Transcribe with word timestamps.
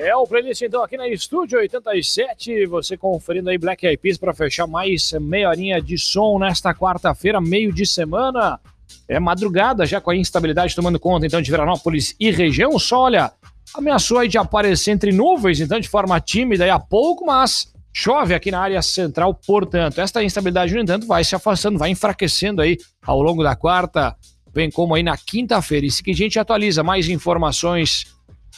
É 0.00 0.14
o 0.14 0.26
playlist 0.26 0.62
então 0.62 0.82
aqui 0.82 0.96
na 0.96 1.08
Estúdio 1.08 1.58
87, 1.58 2.66
você 2.66 2.96
conferindo 2.96 3.50
aí 3.50 3.58
Black 3.58 3.84
Eyed 3.84 4.00
Peas 4.00 4.16
para 4.16 4.32
fechar 4.32 4.66
mais 4.66 5.12
meia 5.20 5.48
horinha 5.48 5.82
de 5.82 5.98
som 5.98 6.38
nesta 6.38 6.72
quarta-feira, 6.72 7.40
meio 7.40 7.72
de 7.72 7.84
semana. 7.84 8.60
É 9.08 9.18
madrugada 9.18 9.84
já 9.84 10.00
com 10.00 10.10
a 10.10 10.16
instabilidade 10.16 10.76
tomando 10.76 11.00
conta 11.00 11.26
então 11.26 11.42
de 11.42 11.50
Veranópolis 11.50 12.14
e 12.20 12.30
região. 12.30 12.78
Sol, 12.78 13.02
olha, 13.02 13.32
ameaçou 13.74 14.18
aí 14.18 14.28
de 14.28 14.38
aparecer 14.38 14.90
entre 14.90 15.12
nuvens, 15.12 15.60
então 15.60 15.78
de 15.78 15.88
forma 15.88 16.20
tímida 16.20 16.66
e 16.66 16.70
a 16.70 16.78
pouco, 16.78 17.26
mas 17.26 17.72
chove 17.92 18.34
aqui 18.34 18.50
na 18.50 18.60
área 18.60 18.80
central, 18.80 19.34
portanto, 19.34 20.00
esta 20.00 20.22
instabilidade, 20.22 20.74
no 20.74 20.80
entanto, 20.80 21.06
vai 21.06 21.24
se 21.24 21.34
afastando, 21.34 21.78
vai 21.78 21.90
enfraquecendo 21.90 22.62
aí 22.62 22.76
ao 23.04 23.20
longo 23.20 23.42
da 23.42 23.56
quarta, 23.56 24.14
bem 24.52 24.70
como 24.70 24.94
aí 24.94 25.02
na 25.02 25.16
quinta-feira. 25.16 25.86
E 25.86 25.90
seguinte, 25.90 26.22
a 26.22 26.24
gente 26.24 26.38
atualiza 26.38 26.82
mais 26.82 27.08
informações 27.08 28.06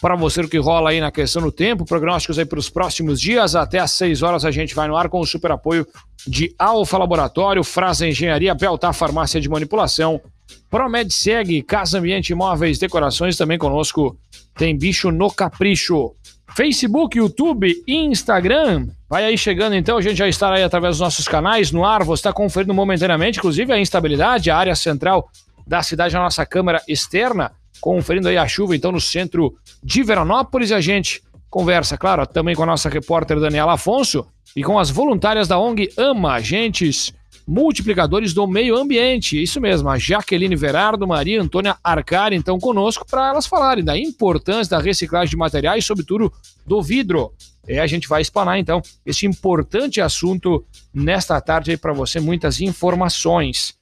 para 0.01 0.17
você 0.17 0.41
o 0.41 0.49
que 0.49 0.59
rola 0.59 0.91
aí 0.91 1.01
na 1.01 1.11
questão 1.11 1.43
do 1.43 1.53
tempo, 1.53 1.85
prognósticos 1.85 2.39
aí 2.39 2.45
para 2.45 2.59
os 2.59 2.71
próximos 2.71 3.21
dias. 3.21 3.55
Até 3.55 3.79
às 3.79 3.93
6 3.93 4.23
horas 4.23 4.45
a 4.45 4.51
gente 4.51 4.75
vai 4.75 4.89
no 4.89 4.97
ar 4.97 5.09
com 5.09 5.21
o 5.21 5.27
super 5.27 5.53
apoio 5.53 5.87
de 6.27 6.55
Alfa 6.59 6.97
Laboratório, 6.97 7.63
Frasa 7.63 8.07
Engenharia, 8.07 8.55
Beltar 8.55 8.95
Farmácia 8.95 9.41
de 9.41 9.49
Manipulação, 9.49 10.21
Promed 10.69 11.13
Seg, 11.13 11.63
Casa 11.63 11.99
Ambiente 11.99 12.31
Imóveis, 12.31 12.79
Decorações 12.79 13.37
também 13.37 13.59
conosco. 13.59 14.17
Tem 14.57 14.77
bicho 14.77 15.11
no 15.11 15.31
capricho. 15.31 16.15
Facebook, 16.55 17.17
YouTube, 17.17 17.83
Instagram. 17.87 18.89
Vai 19.09 19.25
aí 19.25 19.39
chegando 19.39 19.75
então, 19.75 19.99
a 19.99 20.03
gente 20.03 20.17
já 20.17 20.29
está 20.29 20.53
aí 20.53 20.63
através 20.63 20.95
dos 20.97 21.01
nossos 21.01 21.27
canais 21.27 21.71
no 21.71 21.85
ar. 21.85 22.05
Você 22.05 22.21
está 22.21 22.33
conferindo 22.33 22.75
momentaneamente, 22.75 23.39
inclusive 23.39 23.73
a 23.73 23.79
instabilidade, 23.79 24.51
a 24.51 24.57
área 24.57 24.75
central 24.75 25.31
da 25.67 25.83
cidade, 25.83 26.17
a 26.17 26.21
nossa 26.21 26.45
câmera 26.45 26.83
externa 26.89 27.53
conferindo 27.81 28.29
aí 28.29 28.37
a 28.37 28.47
chuva, 28.47 28.77
então, 28.77 28.93
no 28.93 29.01
centro 29.01 29.57
de 29.83 30.03
Veranópolis. 30.03 30.71
E 30.71 30.75
a 30.75 30.81
gente 30.81 31.23
conversa, 31.49 31.97
claro, 31.97 32.27
também 32.27 32.55
com 32.55 32.63
a 32.63 32.67
nossa 32.67 32.89
repórter 32.89 33.41
Daniela 33.41 33.73
Afonso 33.73 34.27
e 34.55 34.63
com 34.63 34.79
as 34.79 34.91
voluntárias 34.91 35.49
da 35.49 35.59
ONG 35.59 35.91
AMA, 35.97 36.35
agentes 36.35 37.13
multiplicadores 37.51 38.33
do 38.33 38.47
meio 38.47 38.77
ambiente. 38.77 39.43
Isso 39.43 39.61
mesmo, 39.61 39.89
a 39.89 39.99
Jaqueline 39.99 40.55
Verardo, 40.55 41.05
Maria 41.05 41.43
Antônia 41.43 41.77
Arcari, 41.83 42.37
então, 42.37 42.61
conosco 42.61 43.05
para 43.05 43.31
elas 43.31 43.45
falarem 43.45 43.83
da 43.83 43.99
importância 43.99 44.77
da 44.77 44.83
reciclagem 44.83 45.31
de 45.31 45.37
materiais, 45.37 45.85
sobretudo 45.85 46.33
do 46.65 46.81
vidro. 46.81 47.33
E 47.67 47.77
a 47.77 47.89
gente 47.89 48.09
vai 48.09 48.23
explanar, 48.23 48.57
então, 48.61 48.81
este 49.05 49.27
importante 49.27 50.01
assunto 50.01 50.65
nesta 50.95 51.41
tarde 51.41 51.73
aí 51.73 51.77
para 51.77 51.93
você, 51.93 52.21
muitas 52.21 52.61
informações. 52.61 53.75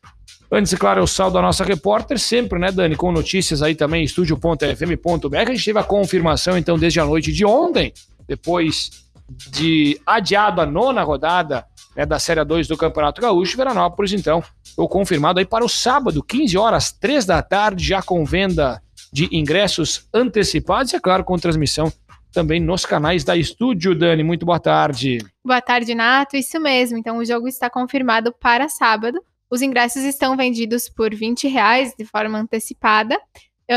Antes, 0.51 0.73
claro, 0.73 1.03
eu 1.03 1.07
saldo 1.07 1.37
a 1.37 1.43
nossa 1.43 1.63
repórter, 1.63 2.19
sempre, 2.19 2.59
né, 2.59 2.73
Dani, 2.73 2.97
com 2.97 3.13
notícias 3.13 3.61
aí 3.61 3.75
também, 3.75 4.03
estúdio.fm.br. 4.03 5.37
A 5.37 5.45
gente 5.45 5.65
teve 5.67 5.79
a 5.79 5.85
confirmação, 5.85 6.57
então, 6.57 6.79
desde 6.79 7.01
a 7.01 7.05
noite 7.05 7.31
de 7.35 7.45
ontem, 7.45 7.93
depois 8.27 9.05
de 9.51 10.01
adiado 10.07 10.63
a 10.63 10.65
nona 10.65 11.03
rodada 11.03 11.67
né, 11.97 12.07
da 12.07 12.19
Série 12.19 12.45
2 12.45 12.69
do 12.69 12.77
Campeonato 12.77 13.21
Gaúcho, 13.21 13.57
Veranópolis, 13.57 14.13
então, 14.13 14.43
foi 14.75 14.87
confirmado 14.89 15.39
aí 15.39 15.45
para 15.45 15.65
o 15.65 15.69
sábado, 15.69 16.23
15 16.23 16.57
horas, 16.57 16.93
3 16.93 17.25
da 17.25 17.43
tarde, 17.43 17.85
já 17.85 18.03
com 18.03 18.25
venda 18.25 18.83
de 19.13 19.29
ingressos 19.33 20.09
antecipados 20.13 20.93
e, 20.93 20.97
é 20.97 21.01
claro, 21.01 21.25
com 21.25 21.39
transmissão 21.39 21.93
também 22.33 22.61
nos 22.61 22.85
canais 22.85 23.25
da 23.25 23.37
Estúdio. 23.37 23.95
Dani, 23.95 24.23
muito 24.23 24.45
boa 24.45 24.61
tarde. 24.61 25.19
Boa 25.45 25.61
tarde, 25.61 25.95
Nato. 25.95 26.37
Isso 26.37 26.61
mesmo. 26.61 26.99
Então, 26.99 27.19
o 27.19 27.25
jogo 27.25 27.49
está 27.49 27.71
confirmado 27.71 28.33
para 28.33 28.69
sábado. 28.69 29.21
Os 29.51 29.63
ingressos 29.63 30.03
estão 30.03 30.37
vendidos 30.37 30.89
por 30.89 31.15
20 31.15 31.49
reais 31.49 31.95
de 31.99 32.05
forma 32.05 32.39
antecipada 32.39 33.19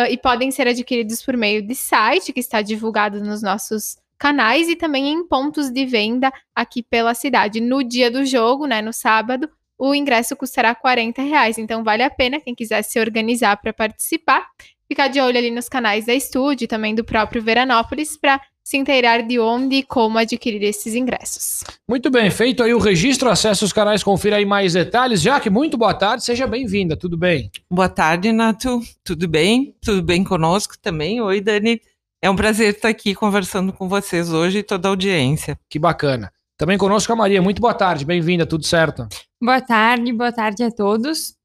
e 0.09 0.17
podem 0.17 0.51
ser 0.51 0.67
adquiridos 0.67 1.21
por 1.21 1.35
meio 1.35 1.66
de 1.66 1.75
site 1.75 2.31
que 2.31 2.39
está 2.39 2.61
divulgado 2.61 3.21
nos 3.21 3.41
nossos 3.41 3.97
canais 4.21 4.69
e 4.69 4.75
também 4.75 5.11
em 5.11 5.27
pontos 5.27 5.71
de 5.71 5.83
venda 5.83 6.31
aqui 6.55 6.83
pela 6.83 7.15
cidade. 7.15 7.59
No 7.59 7.83
dia 7.83 8.11
do 8.11 8.23
jogo, 8.23 8.67
né, 8.67 8.79
no 8.79 8.93
sábado, 8.93 9.49
o 9.79 9.95
ingresso 9.95 10.35
custará 10.35 10.75
40 10.75 11.23
reais. 11.23 11.57
Então 11.57 11.83
vale 11.83 12.03
a 12.03 12.09
pena 12.09 12.39
quem 12.39 12.53
quiser 12.53 12.83
se 12.83 12.99
organizar 12.99 13.57
para 13.59 13.73
participar, 13.73 14.45
ficar 14.87 15.07
de 15.07 15.19
olho 15.19 15.39
ali 15.39 15.49
nos 15.49 15.67
canais 15.67 16.05
da 16.05 16.13
Estúdio 16.13 16.65
e 16.65 16.67
também 16.67 16.93
do 16.93 17.03
próprio 17.03 17.41
Veranópolis 17.41 18.15
para 18.15 18.39
se 18.63 18.77
inteirar 18.77 19.23
de 19.23 19.39
onde 19.39 19.77
e 19.77 19.83
como 19.83 20.19
adquirir 20.19 20.61
esses 20.61 20.93
ingressos. 20.93 21.63
Muito 21.89 22.11
bem, 22.11 22.29
feito 22.29 22.61
aí 22.61 22.75
o 22.75 22.77
registro, 22.77 23.27
acesse 23.27 23.65
os 23.65 23.73
canais, 23.73 24.03
confira 24.03 24.35
aí 24.35 24.45
mais 24.45 24.73
detalhes. 24.73 25.19
Jaque, 25.19 25.49
muito 25.49 25.79
boa 25.79 25.95
tarde, 25.95 26.23
seja 26.23 26.45
bem-vinda, 26.45 26.95
tudo 26.95 27.17
bem? 27.17 27.49
Boa 27.67 27.89
tarde, 27.89 28.31
Nato, 28.31 28.81
tudo 29.03 29.27
bem? 29.27 29.75
Tudo 29.81 30.03
bem 30.03 30.23
conosco 30.23 30.75
também? 30.79 31.19
Oi, 31.19 31.41
Dani. 31.41 31.81
É 32.23 32.29
um 32.29 32.35
prazer 32.35 32.75
estar 32.75 32.87
aqui 32.87 33.15
conversando 33.15 33.73
com 33.73 33.89
vocês 33.89 34.31
hoje 34.31 34.59
e 34.59 34.63
toda 34.63 34.87
a 34.87 34.91
audiência. 34.91 35.59
Que 35.67 35.79
bacana. 35.79 36.31
Também 36.55 36.77
conosco 36.77 37.11
a 37.11 37.15
Maria, 37.15 37.41
muito 37.41 37.59
boa 37.59 37.73
tarde, 37.73 38.05
bem-vinda, 38.05 38.45
tudo 38.45 38.63
certo? 38.63 39.07
Boa 39.41 39.59
tarde, 39.59 40.13
boa 40.13 40.31
tarde 40.31 40.63
a 40.63 40.69
todos. 40.69 41.35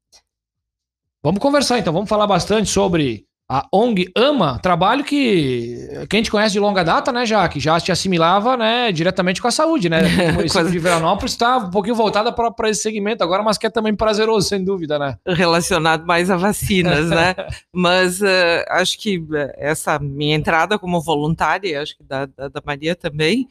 Vamos 1.23 1.39
conversar 1.39 1.79
então, 1.79 1.91
vamos 1.91 2.07
falar 2.07 2.27
bastante 2.27 2.69
sobre 2.69 3.26
a 3.49 3.65
ONG 3.71 4.11
ama 4.15 4.59
trabalho 4.59 5.05
que 5.05 6.05
quem 6.09 6.21
te 6.21 6.29
conhece 6.29 6.51
de 6.51 6.59
longa 6.59 6.83
data, 6.83 7.13
né, 7.13 7.25
já 7.25 7.47
que 7.47 7.61
já 7.61 7.79
te 7.79 7.91
assimilava, 7.91 8.57
né, 8.57 8.91
diretamente 8.91 9.41
com 9.41 9.47
a 9.47 9.51
saúde, 9.51 9.89
né? 9.89 10.01
O 10.31 10.33
município 10.33 10.69
de 10.69 10.79
Veranópolis 10.79 11.31
está 11.31 11.57
um 11.57 11.71
pouquinho 11.71 11.95
voltada 11.95 12.31
para 12.31 12.69
esse 12.69 12.81
segmento 12.81 13.23
agora, 13.23 13.41
mas 13.41 13.57
que 13.57 13.65
é 13.65 13.69
também 13.69 13.95
prazeroso, 13.95 14.49
sem 14.49 14.63
dúvida, 14.63 14.99
né? 14.99 15.17
Relacionado 15.25 16.05
mais 16.05 16.29
a 16.29 16.35
vacinas, 16.35 17.09
né? 17.09 17.33
mas 17.73 18.21
uh, 18.21 18.65
acho 18.69 18.99
que 18.99 19.23
eh, 19.33 19.55
essa 19.57 19.97
minha 19.97 20.35
entrada 20.35 20.77
como 20.77 21.01
voluntária, 21.01 21.81
acho 21.81 21.97
que 21.97 22.03
da, 22.03 22.25
da, 22.25 22.49
da 22.49 22.61
Maria 22.65 22.95
também, 22.95 23.47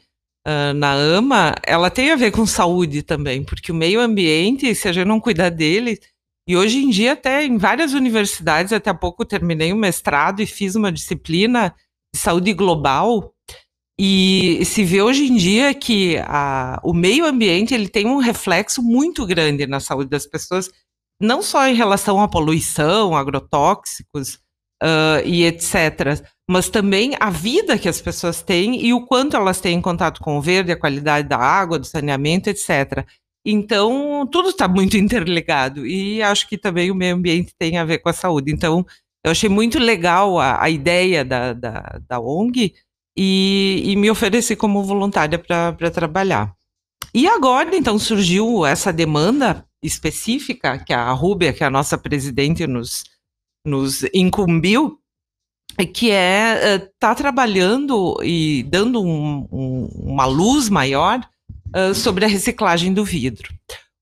uh, 0.47 0.73
na 0.75 0.93
AMA, 0.93 1.55
ela 1.65 1.89
tem 1.89 2.11
a 2.11 2.15
ver 2.15 2.31
com 2.31 2.45
saúde 2.45 3.01
também, 3.01 3.43
porque 3.43 3.71
o 3.71 3.75
meio 3.75 3.99
ambiente, 3.99 4.73
se 4.75 4.87
a 4.87 4.91
gente 4.91 5.07
não 5.07 5.19
cuidar 5.19 5.49
dele, 5.49 5.99
e 6.47 6.55
hoje 6.55 6.77
em 6.77 6.89
dia, 6.89 7.11
até 7.11 7.43
em 7.43 7.57
várias 7.57 7.93
universidades, 7.93 8.71
até 8.71 8.89
há 8.89 8.93
pouco 8.93 9.25
terminei 9.25 9.73
um 9.73 9.77
mestrado 9.77 10.41
e 10.41 10.45
fiz 10.45 10.75
uma 10.75 10.91
disciplina 10.91 11.75
de 12.13 12.19
saúde 12.19 12.53
global. 12.53 13.33
E 13.99 14.63
se 14.63 14.83
vê 14.83 15.01
hoje 15.01 15.25
em 15.25 15.35
dia 15.35 15.73
que 15.73 16.17
a, 16.19 16.79
o 16.83 16.93
meio 16.93 17.25
ambiente 17.25 17.73
ele 17.73 17.89
tem 17.89 18.05
um 18.05 18.19
reflexo 18.19 18.81
muito 18.81 19.25
grande 19.25 19.67
na 19.67 19.79
saúde 19.79 20.09
das 20.09 20.25
pessoas, 20.25 20.69
não 21.19 21.41
só 21.41 21.67
em 21.67 21.75
relação 21.75 22.21
à 22.21 22.27
poluição, 22.29 23.15
agrotóxicos 23.15 24.35
uh, 24.81 25.25
e 25.25 25.43
etc., 25.43 26.23
mas 26.49 26.69
também 26.69 27.13
a 27.19 27.29
vida 27.29 27.77
que 27.77 27.89
as 27.89 27.99
pessoas 27.99 28.41
têm 28.41 28.85
e 28.85 28.93
o 28.93 29.05
quanto 29.05 29.35
elas 29.35 29.59
têm 29.59 29.77
em 29.77 29.81
contato 29.81 30.21
com 30.21 30.37
o 30.37 30.41
verde, 30.41 30.71
a 30.71 30.79
qualidade 30.79 31.27
da 31.27 31.37
água, 31.37 31.77
do 31.77 31.85
saneamento, 31.85 32.49
etc. 32.49 33.05
Então, 33.49 34.27
tudo 34.29 34.49
está 34.49 34.67
muito 34.67 34.97
interligado. 34.99 35.87
E 35.87 36.21
acho 36.21 36.49
que 36.49 36.57
também 36.57 36.91
o 36.91 36.95
meio 36.95 37.15
ambiente 37.15 37.53
tem 37.57 37.77
a 37.77 37.85
ver 37.85 37.99
com 37.99 38.09
a 38.09 38.13
saúde. 38.13 38.51
Então, 38.51 38.85
eu 39.23 39.31
achei 39.31 39.49
muito 39.49 39.79
legal 39.79 40.37
a, 40.37 40.61
a 40.61 40.69
ideia 40.69 41.23
da, 41.23 41.53
da, 41.53 41.99
da 42.07 42.19
ONG 42.19 42.75
e, 43.17 43.83
e, 43.85 43.95
me 43.95 44.11
ofereci 44.11 44.55
como 44.55 44.83
voluntária 44.83 45.39
para 45.39 45.89
trabalhar. 45.89 46.53
E 47.13 47.25
agora, 47.25 47.73
então, 47.73 47.97
surgiu 47.97 48.65
essa 48.65 48.91
demanda 48.91 49.65
específica 49.81 50.77
que 50.77 50.93
a 50.93 51.09
Rúbia, 51.11 51.53
que 51.53 51.63
é 51.63 51.67
a 51.67 51.71
nossa 51.71 51.97
presidente, 51.97 52.67
nos, 52.67 53.05
nos 53.65 54.03
incumbiu, 54.13 54.99
que 55.93 56.11
é 56.11 56.75
estar 56.75 56.89
tá 56.99 57.15
trabalhando 57.15 58.17
e 58.23 58.63
dando 58.63 59.01
um, 59.01 59.47
um, 59.51 59.85
uma 60.03 60.25
luz 60.25 60.69
maior 60.69 61.21
sobre 61.93 62.25
a 62.25 62.27
reciclagem 62.27 62.93
do 62.93 63.03
vidro. 63.03 63.53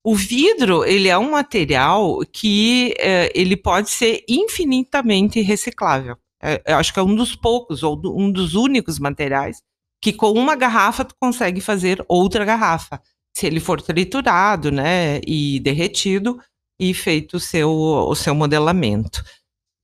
O 0.06 0.14
vidro 0.14 0.84
ele 0.84 1.08
é 1.08 1.18
um 1.18 1.32
material 1.32 2.20
que 2.32 2.94
uh, 2.96 3.28
ele 3.34 3.56
pode 3.56 3.90
ser 3.90 4.22
infinitamente 4.28 5.40
reciclável. 5.40 6.16
É, 6.40 6.62
eu 6.64 6.76
acho 6.76 6.92
que 6.92 7.00
é 7.00 7.02
um 7.02 7.12
dos 7.12 7.34
poucos 7.34 7.82
ou 7.82 7.96
do, 7.96 8.16
um 8.16 8.30
dos 8.30 8.54
únicos 8.54 9.00
materiais 9.00 9.60
que 10.00 10.12
com 10.12 10.30
uma 10.30 10.54
garrafa 10.54 11.04
tu 11.04 11.12
consegue 11.20 11.60
fazer 11.60 12.04
outra 12.06 12.44
garrafa, 12.44 13.02
se 13.36 13.48
ele 13.48 13.58
for 13.58 13.82
triturado, 13.82 14.70
né, 14.70 15.20
e 15.26 15.58
derretido 15.58 16.38
e 16.78 16.94
feito 16.94 17.38
o 17.38 17.40
seu, 17.40 17.68
o 17.68 18.14
seu 18.14 18.32
modelamento. 18.32 19.24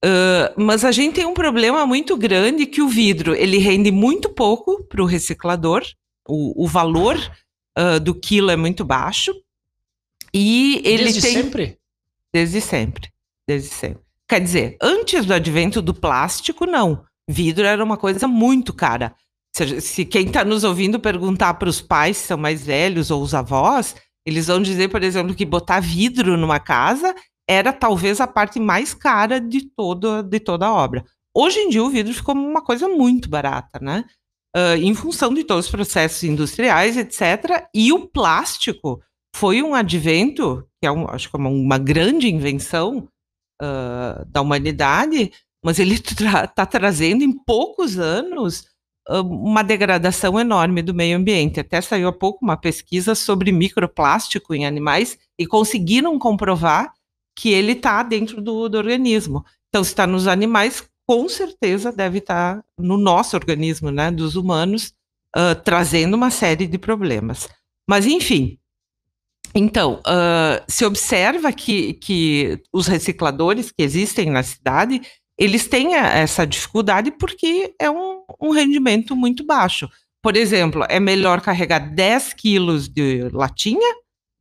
Uh, 0.05 0.55
mas 0.57 0.85
a 0.85 0.93
gente 0.93 1.15
tem 1.15 1.27
um 1.27 1.35
problema 1.35 1.85
muito 1.85 2.17
grande 2.17 2.67
que 2.67 2.81
o 2.81 2.89
vidro 2.89 3.35
ele 3.35 3.59
rende 3.59 3.91
muito 3.91 4.29
pouco 4.29 4.85
para 4.85 5.03
o 5.03 5.07
reciclador. 5.07 5.83
O 6.29 6.69
valor 6.69 7.19
uh, 7.79 8.01
do 8.01 8.15
quilo 8.15 8.51
é 8.51 8.57
muito 8.57 8.85
baixo. 8.85 9.33
E 10.35 10.81
ele 10.85 11.05
Desde 11.05 11.21
tem. 11.21 11.33
sempre? 11.35 11.79
Desde 12.33 12.61
sempre. 12.61 13.11
Desde 13.47 13.69
sempre. 13.69 14.03
Quer 14.29 14.41
dizer, 14.41 14.77
antes 14.81 15.27
do 15.27 15.35
advento 15.35 15.83
do 15.83 15.93
plástico, 15.93 16.65
não. 16.65 17.05
vidro 17.29 17.65
era 17.65 17.85
uma 17.85 17.97
coisa 17.97 18.27
muito 18.27 18.73
cara. 18.73 19.15
Se, 19.55 19.81
se 19.81 20.05
quem 20.05 20.27
está 20.27 20.45
nos 20.45 20.65
ouvindo 20.65 20.99
perguntar 20.99 21.55
para 21.55 21.69
os 21.69 21.83
pais 21.83 22.17
se 22.17 22.29
são 22.29 22.39
mais 22.39 22.65
velhos 22.65 23.11
ou 23.11 23.23
os 23.23 23.35
avós, 23.35 23.95
eles 24.27 24.47
vão 24.47 24.63
dizer, 24.63 24.89
por 24.89 25.03
exemplo, 25.03 25.35
que 25.35 25.45
botar 25.45 25.81
vidro 25.81 26.37
numa 26.37 26.59
casa 26.59 27.15
era 27.49 27.73
talvez 27.73 28.21
a 28.21 28.27
parte 28.27 28.59
mais 28.59 28.95
cara 28.95 29.41
de, 29.41 29.69
todo, 29.69 30.23
de 30.23 30.41
toda 30.41 30.67
a 30.67 30.73
obra. 30.73 31.05
Hoje 31.35 31.59
em 31.59 31.69
dia 31.69 31.83
o 31.83 31.91
vidro 31.91 32.15
ficou 32.15 32.35
uma 32.35 32.63
coisa 32.63 32.89
muito 32.89 33.29
barata, 33.29 33.79
né? 33.81 34.05
Uh, 34.55 34.77
em 34.77 34.95
função 34.95 35.33
de 35.33 35.45
todos 35.45 35.65
os 35.65 35.71
processos 35.71 36.23
industriais, 36.25 36.97
etc. 36.97 37.67
E 37.75 37.91
o 37.91 38.07
plástico 38.07 39.03
foi 39.35 39.63
um 39.63 39.75
advento, 39.75 40.67
que 40.81 40.87
é 40.87 40.93
um, 40.93 41.09
acho 41.09 41.31
que 41.31 41.37
é 41.37 41.39
uma, 41.39 41.49
uma 41.49 41.79
grande 41.79 42.29
invenção 42.29 43.09
uh, 43.63 44.25
da 44.27 44.43
humanidade, 44.43 45.33
mas 45.65 45.79
ele 45.79 45.95
está 45.95 46.47
tra 46.55 46.67
trazendo 46.67 47.25
em 47.25 47.33
poucos 47.33 47.99
anos 47.99 48.71
uma 49.09 49.63
degradação 49.63 50.39
enorme 50.39 50.81
do 50.81 50.95
meio 50.95 51.17
ambiente. 51.17 51.59
Até 51.59 51.81
saiu 51.81 52.09
há 52.09 52.13
pouco 52.13 52.45
uma 52.45 52.57
pesquisa 52.57 53.15
sobre 53.15 53.51
microplástico 53.51 54.55
em 54.55 54.65
animais 54.65 55.19
e 55.39 55.47
conseguiram 55.47 56.19
comprovar 56.19 56.93
que 57.37 57.51
ele 57.51 57.73
está 57.73 58.03
dentro 58.03 58.41
do, 58.41 58.69
do, 58.69 58.79
organismo. 58.79 59.45
Então, 59.69 59.83
se 59.83 59.91
está 59.91 60.07
nos 60.07 60.27
animais, 60.29 60.87
com 61.13 61.29
certeza 61.29 61.93
deve 61.93 62.21
estar 62.21 62.65
no 62.79 62.97
nosso 62.97 63.37
organismo, 63.37 63.91
né, 63.91 64.11
dos 64.11 64.35
humanos, 64.35 64.95
uh, 65.37 65.55
trazendo 65.63 66.15
uma 66.15 66.31
série 66.31 66.67
de 66.67 66.79
problemas. 66.79 67.51
Mas, 67.87 68.07
enfim. 68.07 68.59
Então, 69.55 70.01
uh, 70.07 70.65
se 70.67 70.87
observa 70.87 71.53
que, 71.53 71.93
que 71.93 72.59
os 72.73 72.87
recicladores 72.87 73.71
que 73.71 73.83
existem 73.83 74.31
na 74.31 74.43
cidade, 74.43 75.03
eles 75.37 75.69
têm 75.69 75.95
essa 75.97 76.47
dificuldade 76.47 77.11
porque 77.11 77.75
é 77.79 77.91
um, 77.91 78.23
um 78.41 78.49
rendimento 78.49 79.15
muito 79.15 79.45
baixo. 79.45 79.91
Por 80.23 80.35
exemplo, 80.35 80.83
é 80.89 80.99
melhor 80.99 81.43
carregar 81.43 81.95
10 81.95 82.33
quilos 82.33 82.89
de 82.89 83.29
latinha, 83.35 83.97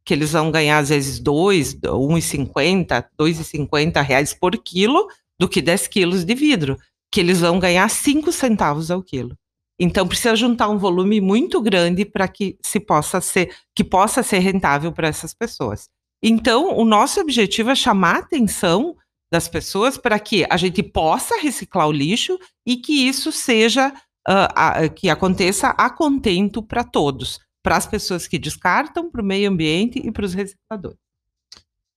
que 0.05 0.13
eles 0.13 0.31
vão 0.31 0.49
ganhar 0.49 0.77
às 0.77 0.87
vezes 0.87 1.19
2, 1.19 1.81
1,50, 1.81 3.05
2,50 3.19 4.01
reais 4.01 4.33
por 4.33 4.57
quilo, 4.57 5.05
do 5.41 5.49
que 5.49 5.59
10 5.59 5.87
quilos 5.87 6.23
de 6.23 6.35
vidro, 6.35 6.77
que 7.11 7.19
eles 7.19 7.41
vão 7.41 7.57
ganhar 7.57 7.89
5 7.89 8.31
centavos 8.31 8.91
ao 8.91 9.01
quilo. 9.01 9.35
Então 9.79 10.07
precisa 10.07 10.35
juntar 10.35 10.69
um 10.69 10.77
volume 10.77 11.19
muito 11.19 11.59
grande 11.59 12.05
para 12.05 12.27
que 12.27 12.59
se 12.61 12.79
possa 12.79 13.19
ser 13.19 13.51
que 13.75 13.83
possa 13.83 14.21
ser 14.21 14.37
rentável 14.37 14.91
para 14.91 15.07
essas 15.07 15.33
pessoas. 15.33 15.89
Então, 16.23 16.77
o 16.77 16.85
nosso 16.85 17.19
objetivo 17.19 17.71
é 17.71 17.75
chamar 17.75 18.17
a 18.17 18.19
atenção 18.19 18.95
das 19.33 19.47
pessoas 19.47 19.97
para 19.97 20.19
que 20.19 20.45
a 20.47 20.55
gente 20.57 20.83
possa 20.83 21.41
reciclar 21.41 21.87
o 21.87 21.91
lixo 21.91 22.37
e 22.63 22.77
que 22.77 23.07
isso 23.07 23.31
seja 23.31 23.89
uh, 23.89 24.53
a, 24.55 24.89
que 24.89 25.09
aconteça 25.09 25.69
a 25.69 25.89
contento 25.89 26.61
para 26.61 26.83
todos, 26.83 27.39
para 27.63 27.75
as 27.75 27.87
pessoas 27.87 28.27
que 28.27 28.37
descartam, 28.37 29.09
para 29.09 29.23
o 29.23 29.25
meio 29.25 29.49
ambiente 29.49 29.97
e 29.97 30.11
para 30.11 30.25
os 30.25 30.35
recicladores. 30.35 30.99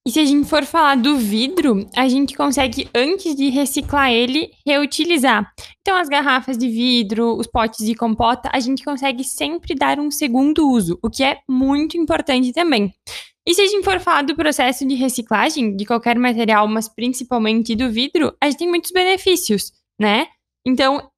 E 0.06 0.10
se 0.10 0.20
a 0.20 0.24
gente 0.26 0.46
for 0.46 0.66
falar 0.66 0.96
do 0.96 1.16
vidro, 1.16 1.88
a 1.96 2.06
gente 2.06 2.36
consegue, 2.36 2.90
antes 2.94 3.34
de 3.34 3.48
reciclar 3.48 4.12
ele, 4.12 4.50
reutilizar. 4.66 5.50
Então, 5.80 5.96
as 5.96 6.10
garrafas 6.10 6.58
de 6.58 6.68
vidro, 6.68 7.34
os 7.38 7.46
potes 7.46 7.86
de 7.86 7.94
compota, 7.94 8.50
a 8.52 8.60
gente 8.60 8.84
consegue 8.84 9.24
sempre 9.24 9.74
dar 9.74 9.98
um 9.98 10.10
segundo 10.10 10.68
uso, 10.68 10.98
o 11.02 11.08
que 11.08 11.24
é 11.24 11.38
muito 11.48 11.96
importante 11.96 12.52
também. 12.52 12.92
E 13.46 13.54
se 13.54 13.62
a 13.62 13.66
gente 13.66 13.82
for 13.82 13.98
falar 13.98 14.22
do 14.22 14.36
processo 14.36 14.86
de 14.86 14.94
reciclagem 14.94 15.74
de 15.74 15.86
qualquer 15.86 16.18
material, 16.18 16.68
mas 16.68 16.86
principalmente 16.86 17.74
do 17.74 17.90
vidro, 17.90 18.36
a 18.42 18.46
gente 18.50 18.58
tem 18.58 18.68
muitos 18.68 18.90
benefícios, 18.90 19.72
né? 19.98 20.26
Então, 20.66 21.10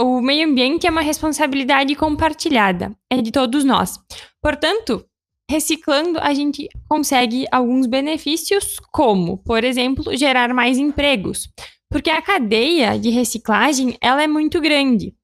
o 0.00 0.20
meio 0.20 0.48
ambiente 0.48 0.86
é 0.86 0.90
uma 0.90 1.00
responsabilidade 1.00 1.92
compartilhada, 1.96 2.96
é 3.10 3.20
de 3.20 3.32
todos 3.32 3.64
nós. 3.64 3.98
Portanto, 4.40 5.04
reciclando, 5.50 6.18
a 6.20 6.34
gente 6.34 6.68
consegue 6.88 7.46
alguns 7.50 7.86
benefícios, 7.86 8.78
como, 8.92 9.38
por 9.38 9.64
exemplo, 9.64 10.16
gerar 10.16 10.52
mais 10.52 10.78
empregos. 10.78 11.48
Porque 11.90 12.10
a 12.10 12.20
cadeia 12.20 12.98
de 12.98 13.08
reciclagem, 13.08 13.96
ela 14.00 14.22
é 14.22 14.26
muito 14.26 14.60
grande. 14.60 15.14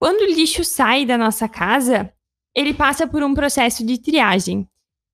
Quando 0.00 0.20
o 0.20 0.32
lixo 0.32 0.64
sai 0.64 1.04
da 1.04 1.18
nossa 1.18 1.48
casa, 1.48 2.12
ele 2.54 2.72
passa 2.72 3.06
por 3.06 3.22
um 3.22 3.34
processo 3.34 3.84
de 3.84 3.98
triagem. 3.98 4.68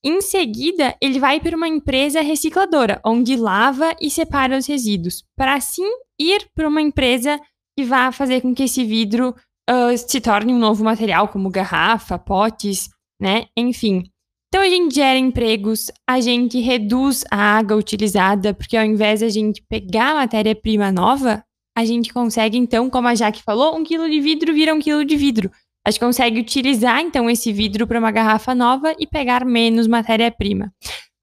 Em 0.05 0.21
seguida, 0.21 0.97
ele 1.01 1.19
vai 1.19 1.41
para 1.41 1.57
uma 1.57 1.69
empresa 1.69 2.21
recicladora, 2.21 3.01
onde 3.05 3.37
lava 3.37 3.95
e 4.01 4.11
separa 4.11 4.57
os 4.57 4.67
resíduos, 4.67 5.25
para 5.37 5.55
assim 5.55 5.89
ir 6.19 6.47
para 6.55 6.69
uma 6.69 6.81
empresa 6.81 7.41
que 7.79 7.85
vai 7.85 8.11
fazer 8.13 8.41
com 8.41 8.55
que 8.55 8.65
esse 8.65 8.85
vidro 8.85 9.35
uh, 9.71 9.97
se 9.97 10.21
torne 10.21 10.53
um 10.53 10.59
novo 10.59 10.85
material, 10.85 11.29
como 11.29 11.51
garrafa, 11.51 12.19
potes, 12.19 12.91
né? 13.21 13.47
Enfim. 13.57 14.05
Então 14.53 14.67
a 14.67 14.69
gente 14.69 14.97
gera 14.97 15.17
empregos, 15.17 15.93
a 16.05 16.21
gente 16.21 16.59
reduz 16.59 17.25
a 17.31 17.37
água 17.37 17.77
utilizada, 17.77 18.53
porque 18.53 18.77
ao 18.77 18.85
invés 18.85 19.21
de 19.21 19.27
a 19.27 19.29
gente 19.29 19.63
pegar 19.69 20.17
matéria-prima 20.17 20.91
nova, 20.91 21.45
a 21.79 21.85
gente 21.85 22.13
consegue, 22.13 22.59
então, 22.59 22.91
como 22.91 23.07
a 23.07 23.15
Jaque 23.15 23.45
falou, 23.45 23.77
um 23.77 23.85
quilo 23.85 24.11
de 24.11 24.21
vidro 24.21 24.53
vira 24.53 24.75
um 24.75 24.81
quilo 24.81 25.05
de 25.05 25.17
vidro. 25.17 25.53
A 25.87 25.91
gente 25.93 26.01
consegue 26.01 26.41
utilizar 26.41 27.01
então 27.01 27.31
esse 27.31 27.53
vidro 27.53 27.87
para 27.87 28.01
uma 28.01 28.11
garrafa 28.11 28.53
nova 28.53 28.93
e 28.99 29.07
pegar 29.07 29.45
menos 29.45 29.87
matéria-prima. 29.87 30.73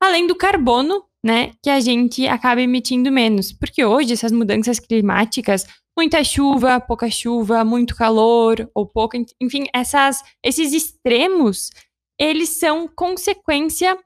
Além 0.02 0.26
do 0.26 0.34
carbono, 0.34 1.04
né, 1.24 1.52
que 1.62 1.70
a 1.70 1.82
gente 1.82 2.26
acaba 2.28 2.62
emitindo 2.62 3.12
menos, 3.12 3.52
porque 3.52 3.84
hoje 3.84 4.14
essas 4.14 4.32
mudanças 4.32 4.80
climáticas, 4.80 5.68
muita 5.98 6.24
chuva, 6.24 6.80
pouca 6.80 7.10
chuva, 7.10 7.66
muito 7.66 7.94
calor 7.94 8.70
ou 8.74 8.86
pouca, 8.86 9.18
enfim, 9.42 9.66
essas 9.74 10.24
esses 10.42 10.72
extremos, 10.72 11.72
eles 12.20 12.50
são 12.50 12.88
consequência 12.88 13.98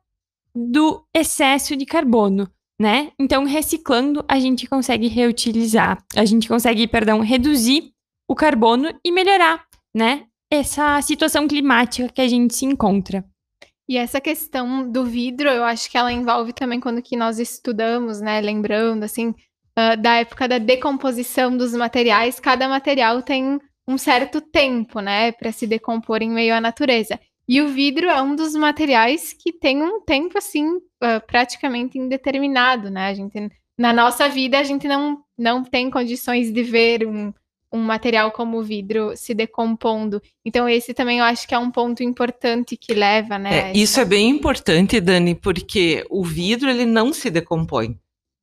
do 0.54 1.06
excesso 1.14 1.76
de 1.76 1.86
carbono, 1.86 2.50
né? 2.80 3.12
Então, 3.20 3.46
reciclando, 3.46 4.24
a 4.28 4.40
gente 4.40 4.68
consegue 4.68 5.08
reutilizar, 5.08 6.04
a 6.16 6.26
gente 6.26 6.48
consegue, 6.48 6.88
perdão, 6.88 7.22
reduzir 7.22 7.94
o 8.28 8.36
carbono 8.36 8.94
e 9.04 9.12
melhorar, 9.12 9.66
né, 9.94 10.26
essa 10.50 11.02
situação 11.02 11.48
climática 11.48 12.10
que 12.10 12.22
a 12.22 12.28
gente 12.28 12.54
se 12.54 12.66
encontra. 12.66 13.26
E 13.88 13.98
essa 13.98 14.22
questão 14.22 14.90
do 14.90 15.06
vidro, 15.06 15.50
eu 15.50 15.64
acho 15.64 15.90
que 15.90 15.98
ela 15.98 16.12
envolve 16.12 16.54
também 16.54 16.80
quando 16.80 17.02
que 17.02 17.18
nós 17.18 17.40
estudamos, 17.40 18.22
né? 18.22 18.40
Lembrando, 18.40 19.04
assim, 19.04 19.30
uh, 19.78 20.02
da 20.02 20.16
época 20.16 20.48
da 20.48 20.58
decomposição 20.58 21.56
dos 21.56 21.74
materiais. 21.74 22.40
Cada 22.40 22.70
material 22.70 23.22
tem 23.22 23.60
um 23.86 23.98
certo 23.98 24.40
tempo, 24.40 25.02
né? 25.02 25.34
Para 25.34 25.52
se 25.52 25.68
decompor 25.68 26.22
em 26.22 26.30
meio 26.30 26.54
à 26.54 26.62
natureza. 26.62 27.20
E 27.52 27.62
o 27.62 27.68
vidro 27.68 28.08
é 28.08 28.22
um 28.22 28.34
dos 28.34 28.56
materiais 28.56 29.36
que 29.38 29.52
tem 29.52 29.84
um 29.84 30.00
tempo, 30.00 30.38
assim, 30.38 30.66
uh, 30.70 31.22
praticamente 31.28 32.00
indeterminado, 32.00 32.90
né? 32.90 33.08
A 33.08 33.14
gente, 33.14 33.52
na 33.78 33.92
nossa 33.92 34.30
vida, 34.30 34.58
a 34.58 34.64
gente 34.64 34.88
não, 34.88 35.18
não 35.38 35.62
tem 35.62 35.92
condições 35.92 36.50
de 36.50 36.64
ver 36.64 37.06
um, 37.06 37.34
um 37.70 37.80
material 37.80 38.32
como 38.32 38.58
o 38.58 38.64
vidro 38.64 39.12
se 39.18 39.34
decompondo. 39.34 40.22
Então, 40.46 40.70
esse 40.70 40.94
também 40.94 41.20
eu 41.20 41.26
acho 41.26 41.46
que 41.46 41.54
é 41.54 41.60
um 41.60 41.70
ponto 41.70 42.02
importante 42.02 42.78
que 42.78 42.94
leva, 42.94 43.38
né? 43.38 43.72
É, 43.72 43.78
isso 43.78 44.00
é 44.00 44.06
bem 44.06 44.30
importante, 44.30 45.02
Dani, 45.02 45.36
porque 45.36 46.06
o 46.10 46.24
vidro 46.24 46.70
ele 46.70 46.86
não 46.86 47.12
se 47.12 47.30
decompõe. 47.30 48.00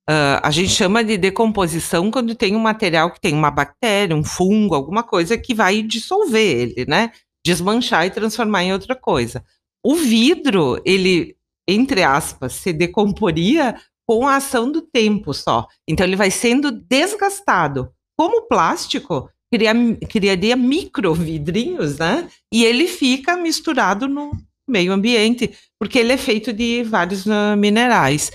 Uh, 0.06 0.36
a 0.42 0.50
gente 0.50 0.68
chama 0.68 1.02
de 1.02 1.16
decomposição 1.16 2.10
quando 2.10 2.34
tem 2.34 2.54
um 2.54 2.60
material 2.60 3.10
que 3.10 3.20
tem 3.20 3.32
uma 3.32 3.50
bactéria, 3.50 4.14
um 4.14 4.24
fungo, 4.24 4.74
alguma 4.74 5.02
coisa 5.02 5.38
que 5.38 5.54
vai 5.54 5.80
dissolver 5.80 6.44
ele, 6.44 6.84
né? 6.86 7.10
Desmanchar 7.48 8.04
e 8.04 8.10
transformar 8.10 8.62
em 8.62 8.74
outra 8.74 8.94
coisa. 8.94 9.42
O 9.82 9.94
vidro, 9.94 10.78
ele, 10.84 11.34
entre 11.66 12.02
aspas, 12.02 12.52
se 12.52 12.74
decomporia 12.74 13.74
com 14.06 14.28
a 14.28 14.36
ação 14.36 14.70
do 14.70 14.82
tempo 14.82 15.32
só. 15.32 15.66
Então, 15.88 16.04
ele 16.04 16.14
vai 16.14 16.30
sendo 16.30 16.70
desgastado 16.70 17.90
como 18.18 18.40
o 18.40 18.48
plástico 18.48 19.30
cria, 19.50 19.72
criaria 20.10 20.56
microvidrinhos, 20.56 21.96
né? 21.96 22.28
E 22.52 22.66
ele 22.66 22.86
fica 22.86 23.34
misturado 23.34 24.06
no 24.06 24.30
meio 24.68 24.92
ambiente, 24.92 25.54
porque 25.80 25.98
ele 25.98 26.12
é 26.12 26.18
feito 26.18 26.52
de 26.52 26.82
vários 26.82 27.24
uh, 27.24 27.56
minerais. 27.56 28.30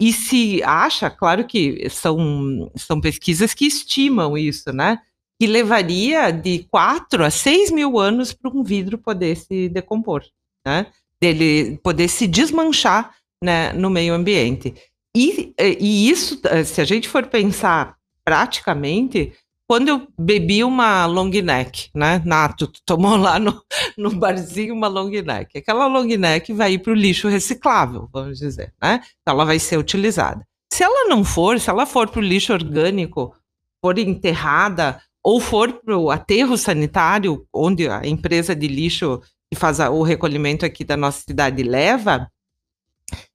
E 0.00 0.10
se 0.10 0.62
acha, 0.62 1.10
claro 1.10 1.46
que 1.46 1.86
são, 1.90 2.72
são 2.76 2.98
pesquisas 2.98 3.52
que 3.52 3.66
estimam 3.66 4.38
isso, 4.38 4.72
né? 4.72 5.00
Que 5.38 5.46
levaria 5.46 6.30
de 6.30 6.66
4 6.70 7.24
a 7.24 7.30
6 7.30 7.70
mil 7.70 7.98
anos 7.98 8.32
para 8.32 8.50
um 8.50 8.62
vidro 8.62 8.98
poder 8.98 9.36
se 9.36 9.68
decompor, 9.68 10.22
né? 10.64 10.86
Dele 11.20 11.78
poder 11.82 12.08
se 12.08 12.26
desmanchar 12.26 13.14
né, 13.42 13.72
no 13.72 13.90
meio 13.90 14.14
ambiente. 14.14 14.74
E, 15.16 15.54
e 15.58 16.08
isso, 16.08 16.40
eh, 16.44 16.64
se 16.64 16.80
a 16.80 16.84
gente 16.84 17.08
for 17.08 17.26
pensar 17.26 17.96
praticamente, 18.24 19.32
quando 19.66 19.88
eu 19.88 20.08
bebi 20.18 20.62
uma 20.62 21.06
long 21.06 21.30
neck, 21.30 21.90
né? 21.94 22.22
Nato, 22.24 22.70
tomou 22.84 23.16
lá 23.16 23.38
no, 23.38 23.62
no 23.96 24.10
barzinho 24.14 24.74
uma 24.74 24.88
long 24.88 25.10
neck. 25.10 25.58
Aquela 25.58 25.86
long 25.86 26.04
neck 26.04 26.52
vai 26.52 26.74
ir 26.74 26.78
para 26.78 26.92
o 26.92 26.96
lixo 26.96 27.28
reciclável, 27.28 28.08
vamos 28.12 28.38
dizer, 28.38 28.72
né? 28.82 29.00
Então 29.22 29.34
ela 29.34 29.44
vai 29.44 29.58
ser 29.58 29.78
utilizada. 29.78 30.46
Se 30.72 30.82
ela 30.82 31.08
não 31.08 31.24
for, 31.24 31.60
se 31.60 31.70
ela 31.70 31.86
for 31.86 32.08
para 32.08 32.20
o 32.20 32.22
lixo 32.22 32.52
orgânico, 32.52 33.34
for 33.80 33.98
enterrada 33.98 35.00
ou 35.24 35.40
for 35.40 35.72
para 35.72 35.96
o 35.96 36.10
aterro 36.10 36.56
sanitário, 36.58 37.46
onde 37.52 37.88
a 37.88 38.06
empresa 38.06 38.54
de 38.54 38.68
lixo 38.68 39.22
que 39.50 39.58
faz 39.58 39.78
o 39.80 40.02
recolhimento 40.02 40.66
aqui 40.66 40.84
da 40.84 40.96
nossa 40.96 41.22
cidade 41.26 41.62
leva, 41.62 42.28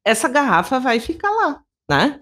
essa 0.05 0.27
garrafa 0.29 0.79
vai 0.79 0.99
ficar 0.99 1.31
lá, 1.31 1.61
né? 1.89 2.19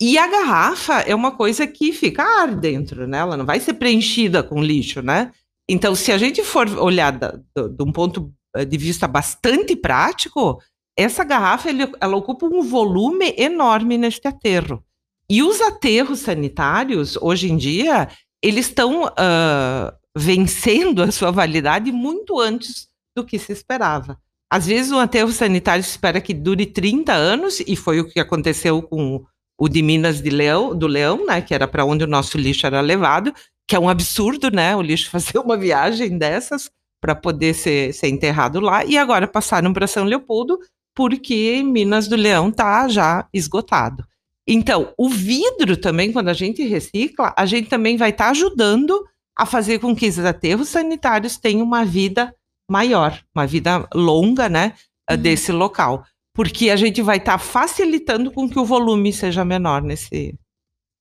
E 0.00 0.16
a 0.16 0.28
garrafa 0.28 1.00
é 1.00 1.14
uma 1.14 1.32
coisa 1.32 1.66
que 1.66 1.92
fica 1.92 2.22
ar 2.22 2.54
dentro, 2.54 3.08
né? 3.08 3.18
Ela 3.18 3.36
não 3.36 3.44
vai 3.44 3.58
ser 3.58 3.74
preenchida 3.74 4.42
com 4.42 4.62
lixo, 4.62 5.02
né? 5.02 5.32
Então, 5.68 5.94
se 5.94 6.12
a 6.12 6.18
gente 6.18 6.42
for 6.44 6.68
olhar 6.78 7.12
de 7.12 7.82
um 7.82 7.90
ponto 7.90 8.32
eh, 8.54 8.64
de 8.64 8.78
vista 8.78 9.08
bastante 9.08 9.74
prático, 9.74 10.62
essa 10.96 11.24
garrafa 11.24 11.68
ele- 11.68 11.92
ela 12.00 12.16
ocupa 12.16 12.46
um 12.46 12.62
volume 12.62 13.34
enorme 13.36 13.98
neste 13.98 14.26
aterro. 14.28 14.82
E 15.28 15.42
os 15.42 15.60
aterros 15.60 16.20
sanitários, 16.20 17.16
hoje 17.20 17.50
em 17.50 17.56
dia, 17.56 18.08
eles 18.42 18.66
estão 18.66 19.12
ah, 19.16 19.94
vencendo 20.16 21.02
a 21.02 21.10
sua 21.10 21.30
validade 21.30 21.92
muito 21.92 22.38
antes 22.40 22.88
do 23.16 23.24
que 23.24 23.38
se 23.38 23.52
esperava. 23.52 24.18
Às 24.50 24.66
vezes, 24.66 24.90
um 24.90 24.98
aterro 24.98 25.30
sanitário 25.30 25.84
se 25.84 25.90
espera 25.90 26.20
que 26.20 26.32
dure 26.32 26.64
30 26.64 27.12
anos, 27.12 27.60
e 27.60 27.76
foi 27.76 28.00
o 28.00 28.08
que 28.08 28.18
aconteceu 28.18 28.80
com 28.80 29.24
o 29.60 29.68
de 29.68 29.82
Minas 29.82 30.22
de 30.22 30.30
Leão, 30.30 30.76
do 30.76 30.86
Leão, 30.86 31.26
né, 31.26 31.42
que 31.42 31.52
era 31.52 31.68
para 31.68 31.84
onde 31.84 32.04
o 32.04 32.08
nosso 32.08 32.38
lixo 32.38 32.66
era 32.66 32.80
levado, 32.80 33.34
que 33.68 33.76
é 33.76 33.78
um 33.78 33.88
absurdo, 33.88 34.50
né, 34.50 34.74
o 34.74 34.80
lixo 34.80 35.10
fazer 35.12 35.38
uma 35.38 35.56
viagem 35.56 36.16
dessas 36.16 36.70
para 37.00 37.14
poder 37.14 37.54
ser, 37.54 37.92
ser 37.92 38.08
enterrado 38.08 38.60
lá, 38.60 38.84
e 38.84 38.96
agora 38.96 39.28
passaram 39.28 39.72
para 39.72 39.86
São 39.86 40.04
Leopoldo, 40.04 40.58
porque 40.94 41.62
Minas 41.62 42.08
do 42.08 42.16
Leão 42.16 42.48
está 42.48 42.88
já 42.88 43.28
esgotado. 43.32 44.04
Então, 44.50 44.94
o 44.96 45.10
vidro 45.10 45.76
também, 45.76 46.10
quando 46.10 46.28
a 46.28 46.32
gente 46.32 46.66
recicla, 46.66 47.34
a 47.36 47.44
gente 47.44 47.68
também 47.68 47.98
vai 47.98 48.08
estar 48.08 48.30
ajudando 48.30 49.04
a 49.36 49.44
fazer 49.44 49.78
com 49.78 49.94
que 49.94 50.06
esses 50.06 50.24
aterros 50.24 50.70
sanitários 50.70 51.36
tenham 51.36 51.62
uma 51.62 51.84
vida 51.84 52.34
maior, 52.68 53.22
uma 53.34 53.46
vida 53.46 53.86
longa, 53.94 54.48
né, 54.48 54.72
eh, 55.08 55.18
desse 55.18 55.52
local. 55.52 56.02
Porque 56.32 56.70
a 56.70 56.76
gente 56.76 57.02
vai 57.02 57.18
estar 57.18 57.36
facilitando 57.36 58.30
com 58.30 58.48
que 58.48 58.58
o 58.58 58.64
volume 58.64 59.12
seja 59.12 59.44
menor 59.44 59.82
nesse, 59.82 60.34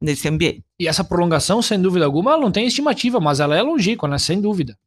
nesse 0.01 0.27
ambiente. 0.27 0.63
E 0.77 0.85
essa 0.85 1.03
prolongação, 1.03 1.61
sem 1.61 1.81
dúvida 1.81 2.05
alguma, 2.05 2.31
ela 2.33 2.41
não 2.41 2.51
tem 2.51 2.67
estimativa, 2.67 3.19
mas 3.19 3.39
ela 3.39 3.55
é 3.55 3.61
longínqua, 3.61 4.09
né? 4.09 4.17
Sem 4.17 4.41
dúvida. 4.41 4.77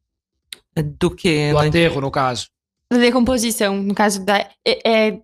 Do 0.99 1.09
que. 1.09 1.51
Do 1.51 1.57
aterro, 1.57 1.99
no 1.99 2.11
caso. 2.11 2.47
Da 2.91 2.97
decomposição, 2.97 3.81
no 3.81 3.95
caso 3.95 4.23
da, 4.23 4.37
é, 4.65 5.07
é, 5.07 5.21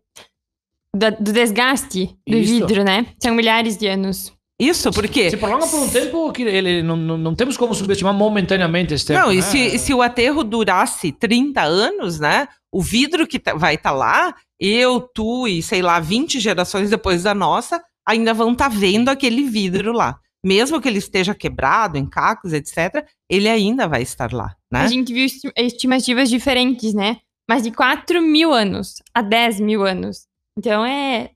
da- 0.97 1.09
do 1.11 1.31
desgaste 1.31 2.15
do 2.27 2.37
Isso. 2.37 2.53
vidro, 2.67 2.83
né? 2.83 3.05
São 3.21 3.33
milhares 3.33 3.77
de 3.77 3.87
anos. 3.87 4.33
Isso, 4.59 4.91
porque. 4.91 5.29
Se 5.29 5.37
prolonga 5.37 5.67
por 5.67 5.79
um 5.81 5.89
tempo 5.89 6.31
que 6.31 6.41
ele 6.41 6.81
não, 6.81 6.95
não, 6.97 7.17
não 7.17 7.35
temos 7.35 7.55
como 7.55 7.75
subestimar 7.75 8.13
momentaneamente 8.13 8.93
esse 8.93 9.05
tempo. 9.05 9.19
Não, 9.19 9.31
e 9.31 9.35
né? 9.37 9.41
se, 9.43 9.77
se 9.77 9.93
o 9.93 10.01
aterro 10.01 10.43
durasse 10.43 11.11
30 11.11 11.61
anos, 11.61 12.19
né? 12.19 12.47
O 12.73 12.81
vidro 12.81 13.27
que 13.27 13.37
tá- 13.39 13.53
vai 13.53 13.75
estar 13.75 13.91
lá, 13.91 14.33
eu, 14.59 14.99
tu 14.99 15.47
e 15.47 15.61
sei 15.61 15.81
lá, 15.83 15.99
20 15.99 16.39
gerações 16.39 16.89
depois 16.89 17.23
da 17.23 17.35
nossa, 17.35 17.79
ainda 18.07 18.33
vão 18.33 18.53
estar 18.53 18.67
vendo 18.69 19.09
aquele 19.09 19.43
vidro 19.43 19.91
lá. 19.93 20.17
Mesmo 20.43 20.81
que 20.81 20.87
ele 20.87 20.99
esteja 20.99 21.35
quebrado, 21.35 21.97
em 21.97 22.05
cacos, 22.07 22.53
etc., 22.53 23.05
ele 23.29 23.47
ainda 23.49 23.87
vai 23.87 24.01
estar 24.01 24.31
lá, 24.33 24.55
né? 24.71 24.81
A 24.81 24.87
gente 24.87 25.13
viu 25.13 25.25
esti- 25.25 25.51
estimativas 25.55 26.29
diferentes, 26.29 26.93
né? 26.95 27.17
Mas 27.49 27.63
de 27.63 27.71
4 27.71 28.21
mil 28.21 28.51
anos 28.53 28.95
a 29.13 29.21
10 29.21 29.59
mil 29.59 29.85
anos. 29.85 30.25
Então 30.57 30.85
é, 30.85 31.31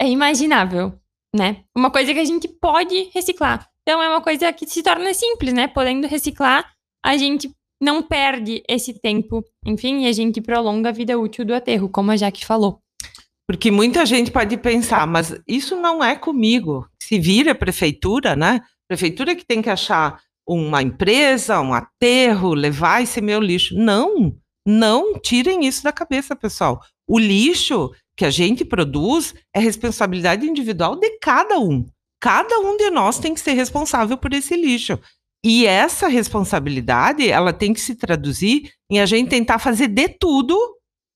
é 0.00 0.08
imaginável, 0.08 0.92
né? 1.34 1.64
Uma 1.74 1.90
coisa 1.90 2.12
que 2.12 2.20
a 2.20 2.24
gente 2.24 2.46
pode 2.46 3.10
reciclar. 3.14 3.68
Então 3.82 4.02
é 4.02 4.08
uma 4.08 4.20
coisa 4.20 4.52
que 4.52 4.66
se 4.66 4.82
torna 4.82 5.14
simples, 5.14 5.52
né? 5.52 5.66
Podendo 5.66 6.06
reciclar, 6.06 6.70
a 7.04 7.16
gente 7.16 7.50
não 7.80 8.02
perde 8.02 8.62
esse 8.68 8.94
tempo. 9.00 9.44
Enfim, 9.64 10.04
e 10.04 10.08
a 10.08 10.12
gente 10.12 10.40
prolonga 10.40 10.90
a 10.90 10.92
vida 10.92 11.18
útil 11.18 11.44
do 11.44 11.54
aterro, 11.54 11.88
como 11.88 12.10
a 12.10 12.16
Jaque 12.16 12.44
falou. 12.44 12.80
Porque 13.48 13.70
muita 13.70 14.04
gente 14.04 14.30
pode 14.30 14.56
pensar, 14.56 15.06
mas 15.06 15.34
isso 15.46 15.76
não 15.76 16.02
é 16.02 16.16
comigo. 16.16 16.86
Se 17.00 17.18
vira 17.18 17.52
a 17.52 17.54
prefeitura, 17.54 18.34
né? 18.34 18.60
Prefeitura 18.88 19.36
que 19.36 19.46
tem 19.46 19.62
que 19.62 19.70
achar 19.70 20.20
uma 20.46 20.82
empresa, 20.82 21.60
um 21.60 21.72
aterro, 21.72 22.54
levar 22.54 23.02
esse 23.02 23.20
meu 23.20 23.40
lixo. 23.40 23.76
Não, 23.76 24.36
não 24.66 25.18
tirem 25.18 25.64
isso 25.64 25.84
da 25.84 25.92
cabeça, 25.92 26.34
pessoal. 26.34 26.80
O 27.08 27.18
lixo 27.18 27.92
que 28.16 28.24
a 28.24 28.30
gente 28.30 28.64
produz 28.64 29.34
é 29.54 29.60
responsabilidade 29.60 30.46
individual 30.46 30.96
de 30.96 31.18
cada 31.18 31.58
um. 31.58 31.84
Cada 32.20 32.58
um 32.60 32.76
de 32.76 32.90
nós 32.90 33.18
tem 33.18 33.34
que 33.34 33.40
ser 33.40 33.52
responsável 33.52 34.16
por 34.16 34.32
esse 34.32 34.56
lixo. 34.56 34.98
E 35.44 35.66
essa 35.66 36.08
responsabilidade, 36.08 37.28
ela 37.28 37.52
tem 37.52 37.72
que 37.72 37.80
se 37.80 37.94
traduzir 37.94 38.72
em 38.90 39.00
a 39.00 39.06
gente 39.06 39.28
tentar 39.28 39.58
fazer 39.58 39.88
de 39.88 40.08
tudo 40.08 40.58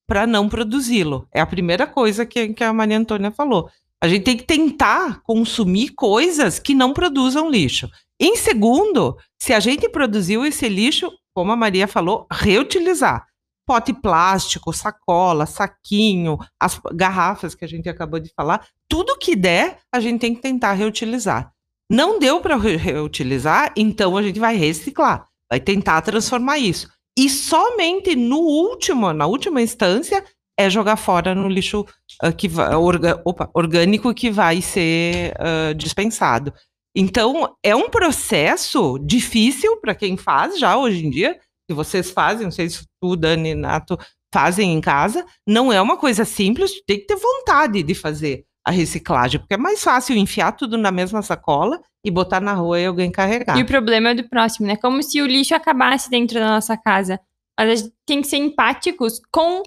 para 0.07 0.27
não 0.27 0.49
produzi-lo. 0.49 1.27
É 1.33 1.41
a 1.41 1.47
primeira 1.47 1.87
coisa 1.87 2.27
que, 2.27 2.49
que 2.49 2.63
a 2.63 2.73
Maria 2.73 2.99
Antônia 2.99 3.31
falou. 3.31 3.69
A 4.03 4.09
gente 4.09 4.25
tem 4.25 4.37
que 4.37 4.45
tentar 4.45 5.21
consumir 5.23 5.91
coisas 5.91 6.59
que 6.59 6.75
não 6.75 6.93
produzam 6.93 7.51
lixo. 7.51 7.89
Em 8.21 8.37
segundo, 8.37 9.17
se 9.41 9.53
a 9.53 9.61
gente 9.61 9.89
produziu 9.89 10.45
esse 10.45 10.69
lixo, 10.69 11.11
como 11.35 11.53
a 11.53 11.57
Maria 11.57 11.89
falou, 11.89 12.27
reutilizar. 12.31 13.27
Pote 13.67 13.93
plástico, 13.93 14.73
sacola, 14.73 15.47
saquinho, 15.47 16.39
as 16.59 16.81
garrafas 16.93 17.55
que 17.55 17.65
a 17.65 17.69
gente 17.69 17.89
acabou 17.89 18.19
de 18.19 18.33
falar, 18.35 18.67
tudo 18.89 19.19
que 19.19 19.37
der, 19.37 19.79
a 19.93 20.01
gente 20.01 20.21
tem 20.21 20.35
que 20.35 20.41
tentar 20.43 20.73
reutilizar. 20.73 21.53
Não 21.89 22.19
deu 22.19 22.41
para 22.41 22.57
reutilizar, 22.57 23.73
então 23.77 24.17
a 24.17 24.23
gente 24.23 24.39
vai 24.41 24.57
reciclar, 24.57 25.27
vai 25.51 25.61
tentar 25.61 26.01
transformar 26.03 26.59
isso. 26.59 26.89
E 27.19 27.29
somente 27.29 28.15
no 28.17 28.39
último, 28.39 29.13
na 29.13 29.27
última 29.27 29.61
instância, 29.61 30.25
é 30.59 30.69
jogar 30.69 30.97
fora 30.97 31.35
no 31.35 31.49
lixo 31.49 31.87
ah, 32.23 32.33
que 32.33 32.49
vai- 32.49 32.75
orga- 32.75 33.21
opa, 33.25 33.51
orgânico 33.55 34.13
que 34.15 34.31
vai 34.31 34.61
ser 34.61 35.35
ah, 35.39 35.73
dispensado. 35.75 36.53
Então, 36.95 37.55
é 37.63 37.75
um 37.75 37.89
processo 37.89 38.99
difícil 38.99 39.77
para 39.81 39.95
quem 39.95 40.17
faz 40.17 40.59
já 40.59 40.77
hoje 40.77 41.07
em 41.07 41.11
dia. 41.11 41.39
Se 41.71 41.75
vocês 41.75 42.11
fazem, 42.11 42.47
não 42.47 42.51
sei 42.51 42.69
se 42.69 42.85
tu, 43.01 43.15
Dani, 43.15 43.55
Nato, 43.55 43.97
fazem 44.35 44.73
em 44.73 44.81
casa, 44.81 45.25
não 45.47 45.73
é 45.73 45.81
uma 45.81 45.97
coisa 45.97 46.25
simples, 46.25 46.73
tem 46.85 46.99
que 46.99 47.07
ter 47.07 47.15
vontade 47.15 47.81
de 47.85 47.95
fazer 47.95 48.45
a 48.67 48.73
reciclagem, 48.73 49.39
porque 49.39 49.55
é 49.55 49.57
mais 49.57 49.81
fácil 49.81 50.17
enfiar 50.17 50.51
tudo 50.51 50.77
na 50.77 50.91
mesma 50.91 51.23
sacola 51.23 51.81
e 52.05 52.11
botar 52.11 52.41
na 52.41 52.55
rua 52.55 52.81
e 52.81 52.87
alguém 52.87 53.09
carregar. 53.09 53.57
E 53.57 53.63
o 53.63 53.67
problema 53.67 54.09
é 54.09 54.15
do 54.15 54.29
próximo, 54.29 54.67
né? 54.67 54.75
Como 54.75 55.01
se 55.01 55.23
o 55.23 55.27
lixo 55.29 55.55
acabasse 55.55 56.11
dentro 56.11 56.41
da 56.41 56.49
nossa 56.49 56.77
casa. 56.77 57.21
Mas 57.57 57.71
a 57.71 57.75
gente 57.77 57.95
tem 58.05 58.21
que 58.21 58.27
ser 58.27 58.39
empáticos 58.39 59.21
com, 59.33 59.63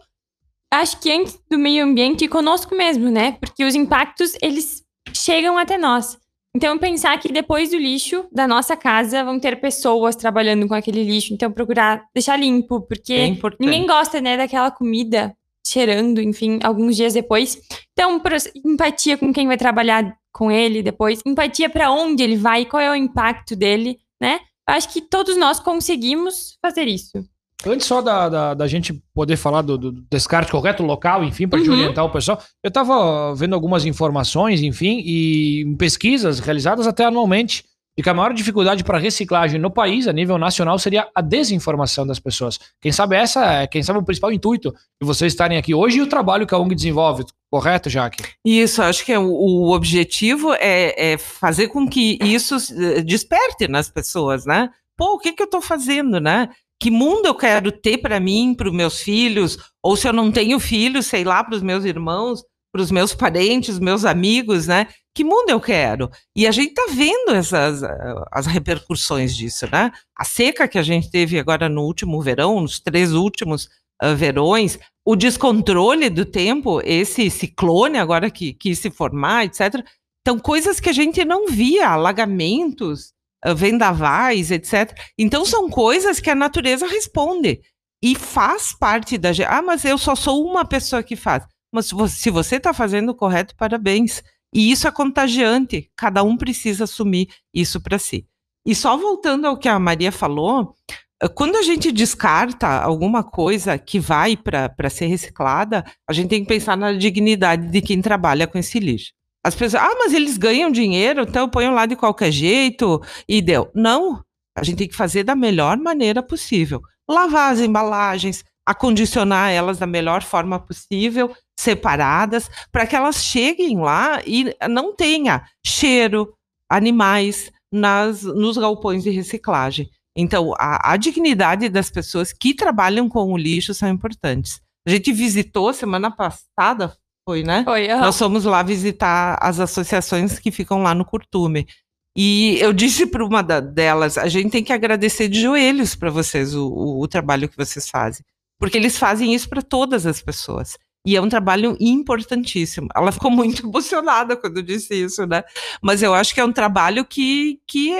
acho 0.74 1.00
que 1.00 1.10
antes 1.10 1.40
do 1.50 1.58
meio 1.58 1.86
ambiente 1.86 2.26
e 2.26 2.28
conosco 2.28 2.76
mesmo, 2.76 3.10
né? 3.10 3.38
Porque 3.40 3.64
os 3.64 3.76
impactos, 3.76 4.34
eles 4.42 4.84
chegam 5.14 5.58
até 5.58 5.78
nós. 5.78 6.18
Então, 6.56 6.78
pensar 6.78 7.20
que 7.20 7.32
depois 7.32 7.72
do 7.72 7.78
lixo 7.78 8.26
da 8.32 8.48
nossa 8.48 8.78
casa 8.78 9.24
vão 9.24 9.40
ter 9.40 9.60
pessoas 9.60 10.16
trabalhando 10.16 10.68
com 10.68 10.76
aquele 10.76 11.04
lixo. 11.04 11.34
Então, 11.34 11.52
procurar 11.52 12.06
deixar 12.14 12.38
limpo, 12.38 12.82
porque 12.82 13.14
É 13.14 13.56
ninguém 13.60 13.88
gosta, 13.88 14.22
né, 14.22 14.38
daquela 14.38 14.70
comida 14.70 15.36
cheirando, 15.66 16.22
enfim, 16.22 16.60
alguns 16.64 16.96
dias 16.96 17.14
depois. 17.14 17.60
Então, 17.94 18.22
empatia 18.64 19.18
com 19.18 19.34
quem 19.34 19.48
vai 19.48 19.58
trabalhar 19.58 20.16
com 20.32 20.52
ele 20.52 20.84
depois, 20.84 21.22
empatia 21.26 21.70
para 21.70 21.92
onde 21.92 22.22
ele 22.22 22.36
vai, 22.36 22.66
qual 22.66 22.82
é 22.82 22.92
o 22.92 22.96
impacto 22.96 23.56
dele, 23.56 24.00
né? 24.22 24.40
Eu 24.68 24.76
acho 24.76 24.92
que 24.92 25.02
todos 25.02 25.38
nós 25.38 25.60
conseguimos 25.60 26.58
fazer 26.62 26.88
isso. 26.88 27.24
Antes 27.66 27.88
só 27.88 28.02
da, 28.02 28.30
da, 28.30 28.54
da 28.54 28.68
gente 28.68 28.94
poder 29.14 29.38
falar 29.38 29.62
do, 29.62 29.78
do 29.78 29.92
descarte 30.12 30.52
correto 30.52 30.84
local, 30.84 31.24
enfim, 31.24 31.48
para 31.48 31.60
Uhum. 31.60 31.72
orientar 31.72 32.04
o 32.06 32.10
pessoal, 32.10 32.42
eu 32.64 32.68
estava 32.68 33.34
vendo 33.36 33.56
algumas 33.56 33.86
informações, 33.86 34.62
enfim, 34.62 35.02
e 35.06 35.76
pesquisas 35.78 36.40
realizadas 36.40 36.86
até 36.88 37.06
anualmente, 37.06 37.64
de 37.96 38.04
que 38.04 38.10
a 38.10 38.14
maior 38.14 38.34
dificuldade 38.34 38.84
para 38.84 38.98
reciclagem 38.98 39.60
no 39.62 39.70
país, 39.70 40.08
a 40.08 40.14
nível 40.14 40.38
nacional, 40.38 40.80
seria 40.80 41.08
a 41.14 41.22
desinformação 41.22 42.08
das 42.08 42.20
pessoas. 42.20 42.60
Quem 42.82 42.92
sabe 42.92 43.16
essa 43.16 43.46
é, 43.46 43.68
quem 43.68 43.84
sabe, 43.84 44.00
o 44.00 44.04
principal 44.04 44.32
intuito 44.32 44.72
de 45.00 45.06
vocês 45.06 45.32
estarem 45.32 45.60
aqui 45.60 45.76
hoje 45.76 46.00
e 46.00 46.02
o 46.02 46.08
trabalho 46.08 46.48
que 46.48 46.56
a 46.56 46.58
ONG 46.58 46.74
desenvolve, 46.74 47.24
correto, 47.52 47.92
Jaque? 47.92 48.24
Isso, 48.44 48.82
acho 48.82 49.06
que 49.06 49.12
é 49.14 49.20
o, 49.20 49.26
o 49.32 49.72
objetivo 49.76 50.54
é, 50.56 51.14
é 51.14 51.18
fazer 51.20 51.68
com 51.68 51.88
que 51.88 52.18
isso 52.20 52.56
eh, 52.56 53.02
desperte 53.04 53.68
nas 53.68 53.90
pessoas, 53.92 54.44
né? 54.44 54.70
Pô, 54.98 55.16
o 55.16 55.20
que, 55.20 55.34
que 55.34 55.42
eu 55.42 55.46
estou 55.46 55.62
fazendo, 55.62 56.20
né? 56.20 56.50
Que 56.84 56.92
mundo 56.92 57.26
eu 57.26 57.34
quero 57.34 57.72
ter 57.72 58.00
para 58.00 58.20
mim, 58.20 58.54
para 58.54 58.68
os 58.68 58.74
meus 58.74 59.00
filhos, 59.00 59.58
ou 59.82 59.96
se 59.96 60.06
eu 60.06 60.12
não 60.12 60.30
tenho 60.30 60.60
filhos, 60.60 61.06
sei 61.06 61.24
lá, 61.24 61.42
para 61.42 61.56
os 61.56 61.62
meus 61.62 61.86
irmãos, 61.86 62.44
para 62.74 62.82
os 62.82 62.92
meus 62.92 63.16
parentes, 63.16 63.80
meus 63.80 64.04
amigos, 64.04 64.68
né? 64.68 64.88
Que 65.16 65.24
mundo 65.24 65.50
eu 65.50 65.62
quero? 65.62 66.12
E 66.36 66.46
a 66.46 66.52
gente 66.52 66.72
está 66.72 66.88
vendo 66.92 67.36
essas 67.36 67.84
ah, 67.84 68.26
as 68.30 68.48
repercussões 68.48 69.34
disso, 69.34 69.66
né? 69.72 69.94
A 70.14 70.26
seca 70.26 70.68
que 70.68 70.78
a 70.78 70.84
gente 70.84 71.10
teve 71.10 71.40
agora 71.40 71.70
no 71.70 71.84
último 71.84 72.22
verão, 72.22 72.60
nos 72.60 72.82
três 72.82 73.14
últimos 73.14 73.70
ah, 74.02 74.14
verões, 74.14 74.78
o 75.08 75.16
descontrole 75.16 76.10
do 76.10 76.26
tempo, 76.26 76.82
esse 76.84 77.30
ciclone 77.30 77.98
agora 77.98 78.30
que 78.30 78.54
quis 78.54 78.80
se 78.80 78.92
formar, 78.92 79.46
etc. 79.46 79.76
Então, 80.20 80.38
coisas 80.38 80.82
que 80.82 80.90
a 80.90 80.94
gente 80.94 81.24
não 81.24 81.48
via, 81.48 81.88
alagamentos, 81.88 83.06
uh, 83.08 83.23
vendavais, 83.56 84.52
etc. 84.52 84.96
Então 85.18 85.46
são 85.46 85.70
coisas 85.70 86.20
que 86.20 86.30
a 86.30 86.36
natureza 86.36 86.88
responde 86.88 87.62
e 88.04 88.16
faz 88.16 88.74
parte 88.78 89.18
da 89.18 89.32
gente. 89.32 89.48
Ah, 89.48 89.62
mas 89.62 89.86
eu 89.86 89.98
só 89.98 90.16
sou 90.16 90.46
uma 90.46 90.66
pessoa 90.66 91.02
que 91.02 91.16
faz. 91.16 91.46
Mas 91.74 91.90
se 92.10 92.30
você 92.30 92.58
está 92.58 92.74
fazendo 92.74 93.10
o 93.10 93.16
correto, 93.16 93.56
parabéns. 93.56 94.22
E 94.54 94.72
isso 94.72 94.88
é 94.88 94.92
contagiante. 94.92 95.90
Cada 95.96 96.22
um 96.22 96.38
precisa 96.38 96.84
assumir 96.84 97.30
isso 97.54 97.82
para 97.82 97.98
si. 97.98 98.28
E 98.66 98.76
só 98.76 98.96
voltando 98.96 99.48
ao 99.48 99.58
que 99.58 99.68
a 99.68 99.80
Maria 99.80 100.12
falou, 100.12 100.76
eh, 101.22 101.28
quando 101.28 101.56
a 101.56 101.64
gente 101.64 101.92
descarta 101.92 102.68
alguma 102.68 103.24
coisa 103.24 103.78
que 103.78 104.00
vai 104.00 104.38
para 104.38 104.90
ser 104.90 105.08
reciclada, 105.08 105.84
a 106.08 106.14
gente 106.14 106.30
tem 106.30 106.42
que 106.42 106.48
pensar 106.48 106.78
na 106.78 106.94
dignidade 106.94 107.68
de 107.70 107.82
quem 107.82 108.02
trabalha 108.02 108.48
com 108.48 108.58
esse 108.58 108.80
lixo. 108.80 109.12
As 109.46 109.56
pessoas, 109.56 109.84
ah, 109.84 109.96
mas 110.00 110.14
eles 110.14 110.38
ganham 110.38 110.72
dinheiro, 110.72 111.24
então 111.24 111.50
ponho 111.50 111.74
lá 111.74 111.86
de 111.86 111.96
qualquer 111.96 112.32
jeito 112.32 113.02
e 113.28 113.42
deu. 113.42 113.70
Não, 113.76 114.24
a 114.58 114.64
gente 114.64 114.78
tem 114.78 114.88
que 114.88 114.96
fazer 114.96 115.24
da 115.24 115.36
melhor 115.36 115.78
maneira 115.78 116.24
possível. 116.24 116.82
Lavar 117.10 117.52
as 117.52 117.60
embalagens, 117.60 118.44
acondicionar 118.66 119.52
elas 119.52 119.80
da 119.80 119.86
melhor 119.88 120.24
forma 120.24 120.60
possível, 120.60 121.36
separadas, 121.60 122.50
para 122.72 122.88
que 122.88 122.96
elas 122.96 123.24
cheguem 123.24 123.78
lá 123.80 124.22
e 124.26 124.56
não 124.70 124.96
tenha 124.96 125.46
cheiro, 125.66 126.34
animais, 126.70 127.52
nas, 127.72 128.22
nos 128.22 128.58
galpões 128.58 129.04
de 129.04 129.10
reciclagem. 129.10 129.90
Então, 130.16 130.54
a, 130.60 130.94
a, 130.94 130.98
dignidade 130.98 131.68
das 131.70 131.90
pessoas 131.90 132.32
que 132.32 132.54
trabalham 132.54 133.10
com 133.10 133.34
o 133.34 133.38
lixo 133.38 133.74
são 133.74 133.90
importantes. 133.90 134.62
A 134.88 134.92
gente 134.92 135.12
visitou 135.12 135.74
semana 135.74 136.12
passada, 136.12 136.96
foi, 137.28 137.44
né? 137.44 137.64
Foi, 137.64 137.88
uhum. 137.88 138.00
Nós 138.00 138.18
fomos 138.18 138.44
lá 138.46 138.62
visitar 138.64 139.38
as 139.42 139.60
associações 139.60 140.40
que 140.40 140.52
ficam 140.52 140.84
lá 140.84 140.94
no 140.94 141.06
Curtume. 141.06 141.68
E 142.16 142.58
eu 142.60 142.72
disse 142.72 143.08
para 143.08 143.26
uma 143.26 143.42
da, 143.42 143.60
delas: 143.60 144.18
a 144.18 144.28
gente 144.28 144.52
tem 144.52 144.64
que 144.64 144.74
agradecer 144.74 145.28
de 145.28 145.42
joelhos 145.42 145.96
para 145.96 146.12
vocês 146.12 146.54
o, 146.54 146.68
o, 146.68 147.02
o 147.02 147.08
trabalho 147.08 147.50
que 147.50 147.58
vocês 147.58 147.90
fazem. 147.90 148.26
Porque 148.60 148.78
eles 148.78 148.98
fazem 148.98 149.34
isso 149.34 149.50
para 149.50 149.62
todas 149.62 150.06
as 150.06 150.22
pessoas. 150.22 150.78
E 151.06 151.18
é 151.18 151.22
um 151.22 151.28
trabalho 151.28 151.76
importantíssimo. 151.82 152.88
Ela 152.96 153.12
ficou 153.12 153.30
muito 153.30 153.66
emocionada 153.68 154.38
quando 154.38 154.64
disse 154.64 154.94
isso, 154.94 155.26
né? 155.26 155.44
Mas 155.82 156.02
eu 156.02 156.14
acho 156.14 156.34
que 156.34 156.40
é 156.40 156.46
um 156.46 156.54
trabalho 156.54 157.04
que, 157.04 157.60
que 157.68 157.92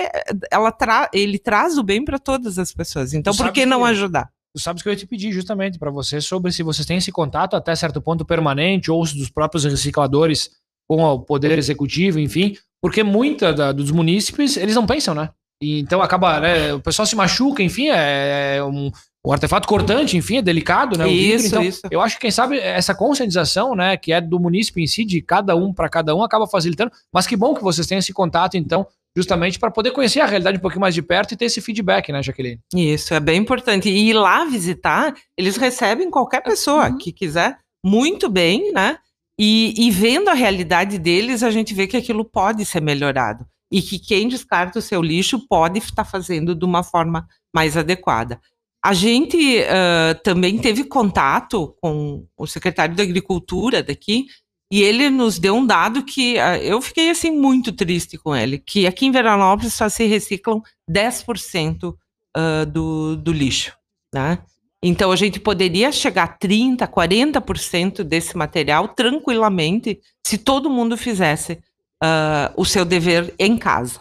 ela 0.50 0.72
tra 0.72 1.10
ele 1.12 1.38
traz 1.38 1.76
o 1.76 1.82
bem 1.82 2.02
para 2.04 2.18
todas 2.18 2.58
as 2.58 2.72
pessoas. 2.72 3.12
Então, 3.12 3.34
por 3.34 3.52
que 3.52 3.66
não 3.66 3.80
que... 3.80 3.88
ajudar? 3.88 4.30
Tu 4.54 4.62
sabes 4.62 4.82
que 4.82 4.88
eu 4.88 4.92
ia 4.92 4.96
te 4.96 5.06
pedir 5.06 5.32
justamente 5.32 5.78
para 5.78 5.90
você 5.90 6.20
sobre 6.20 6.52
se 6.52 6.62
vocês 6.62 6.86
têm 6.86 6.98
esse 6.98 7.10
contato 7.10 7.56
até 7.56 7.74
certo 7.74 8.00
ponto 8.00 8.24
permanente 8.24 8.90
ou 8.90 9.02
dos 9.02 9.28
próprios 9.28 9.64
recicladores 9.64 10.50
com 10.88 11.02
o 11.02 11.18
poder 11.18 11.58
executivo, 11.58 12.20
enfim, 12.20 12.56
porque 12.80 13.02
muita 13.02 13.52
da, 13.52 13.72
dos 13.72 13.90
munícipes 13.90 14.56
eles 14.56 14.74
não 14.74 14.86
pensam, 14.86 15.14
né? 15.14 15.30
E 15.60 15.80
então 15.80 16.00
acaba, 16.00 16.38
né, 16.40 16.72
o 16.72 16.80
pessoal 16.80 17.06
se 17.06 17.16
machuca, 17.16 17.62
enfim, 17.62 17.88
é, 17.88 18.56
é 18.58 18.64
um, 18.64 18.92
o 19.24 19.32
artefato 19.32 19.66
cortante, 19.66 20.16
enfim, 20.16 20.36
é 20.36 20.42
delicado, 20.42 20.98
né? 20.98 21.08
Isso, 21.08 21.44
vidro, 21.44 21.46
então, 21.46 21.62
isso. 21.62 21.80
Eu 21.90 22.02
acho 22.02 22.16
que, 22.16 22.20
quem 22.20 22.30
sabe, 22.30 22.58
essa 22.58 22.94
conscientização, 22.94 23.74
né, 23.74 23.96
que 23.96 24.12
é 24.12 24.20
do 24.20 24.38
município 24.38 24.82
em 24.82 24.86
si, 24.86 25.04
de 25.04 25.22
cada 25.22 25.56
um 25.56 25.72
para 25.72 25.88
cada 25.88 26.14
um, 26.14 26.22
acaba 26.22 26.46
facilitando. 26.46 26.92
Mas 27.12 27.26
que 27.26 27.34
bom 27.34 27.54
que 27.54 27.62
vocês 27.62 27.86
tenham 27.86 28.00
esse 28.00 28.12
contato, 28.12 28.56
então, 28.56 28.86
justamente 29.16 29.58
para 29.58 29.70
poder 29.70 29.92
conhecer 29.92 30.20
a 30.20 30.26
realidade 30.26 30.58
um 30.58 30.60
pouquinho 30.60 30.80
mais 30.80 30.94
de 30.94 31.02
perto 31.02 31.32
e 31.32 31.36
ter 31.36 31.46
esse 31.46 31.60
feedback, 31.60 32.10
né, 32.10 32.22
Jaqueline? 32.22 32.60
Isso, 32.74 33.14
é 33.14 33.20
bem 33.20 33.40
importante. 33.40 33.88
E 33.88 34.10
ir 34.10 34.14
lá 34.14 34.44
visitar, 34.44 35.14
eles 35.38 35.56
recebem 35.56 36.10
qualquer 36.10 36.42
pessoa 36.42 36.88
uhum. 36.88 36.98
que 36.98 37.12
quiser, 37.12 37.56
muito 37.84 38.28
bem, 38.28 38.72
né? 38.72 38.98
E, 39.38 39.74
e 39.76 39.90
vendo 39.90 40.28
a 40.28 40.34
realidade 40.34 40.98
deles, 40.98 41.42
a 41.42 41.50
gente 41.50 41.74
vê 41.74 41.86
que 41.86 41.96
aquilo 41.96 42.24
pode 42.24 42.64
ser 42.64 42.80
melhorado. 42.80 43.46
E 43.70 43.82
que 43.82 43.98
quem 43.98 44.28
descarta 44.28 44.78
o 44.78 44.82
seu 44.82 45.02
lixo 45.02 45.46
pode 45.48 45.78
estar 45.78 46.04
fazendo 46.04 46.54
de 46.54 46.64
uma 46.64 46.82
forma 46.82 47.26
mais 47.54 47.76
adequada. 47.76 48.40
A 48.84 48.92
gente 48.92 49.36
uh, 49.60 50.22
também 50.22 50.58
teve 50.58 50.84
contato 50.84 51.74
com 51.80 52.26
o 52.36 52.46
secretário 52.46 52.94
da 52.94 53.02
Agricultura 53.02 53.82
daqui, 53.82 54.26
e 54.70 54.82
ele 54.82 55.10
nos 55.10 55.38
deu 55.38 55.54
um 55.54 55.66
dado 55.66 56.02
que 56.02 56.34
uh, 56.36 56.56
eu 56.62 56.80
fiquei 56.80 57.10
assim 57.10 57.30
muito 57.30 57.72
triste 57.72 58.18
com 58.18 58.34
ele, 58.34 58.58
que 58.58 58.86
aqui 58.86 59.06
em 59.06 59.10
Veranópolis 59.10 59.74
só 59.74 59.88
se 59.88 60.04
reciclam 60.04 60.62
10% 60.90 61.92
uh, 61.92 62.66
do, 62.66 63.16
do 63.16 63.32
lixo, 63.32 63.76
né? 64.12 64.38
Então 64.82 65.10
a 65.10 65.16
gente 65.16 65.40
poderia 65.40 65.90
chegar 65.90 66.24
a 66.24 66.28
30, 66.28 66.86
40% 66.86 68.02
desse 68.02 68.36
material 68.36 68.88
tranquilamente 68.88 69.98
se 70.26 70.36
todo 70.36 70.68
mundo 70.68 70.94
fizesse 70.96 71.54
uh, 72.02 72.52
o 72.54 72.66
seu 72.66 72.84
dever 72.84 73.34
em 73.38 73.56
casa. 73.56 74.00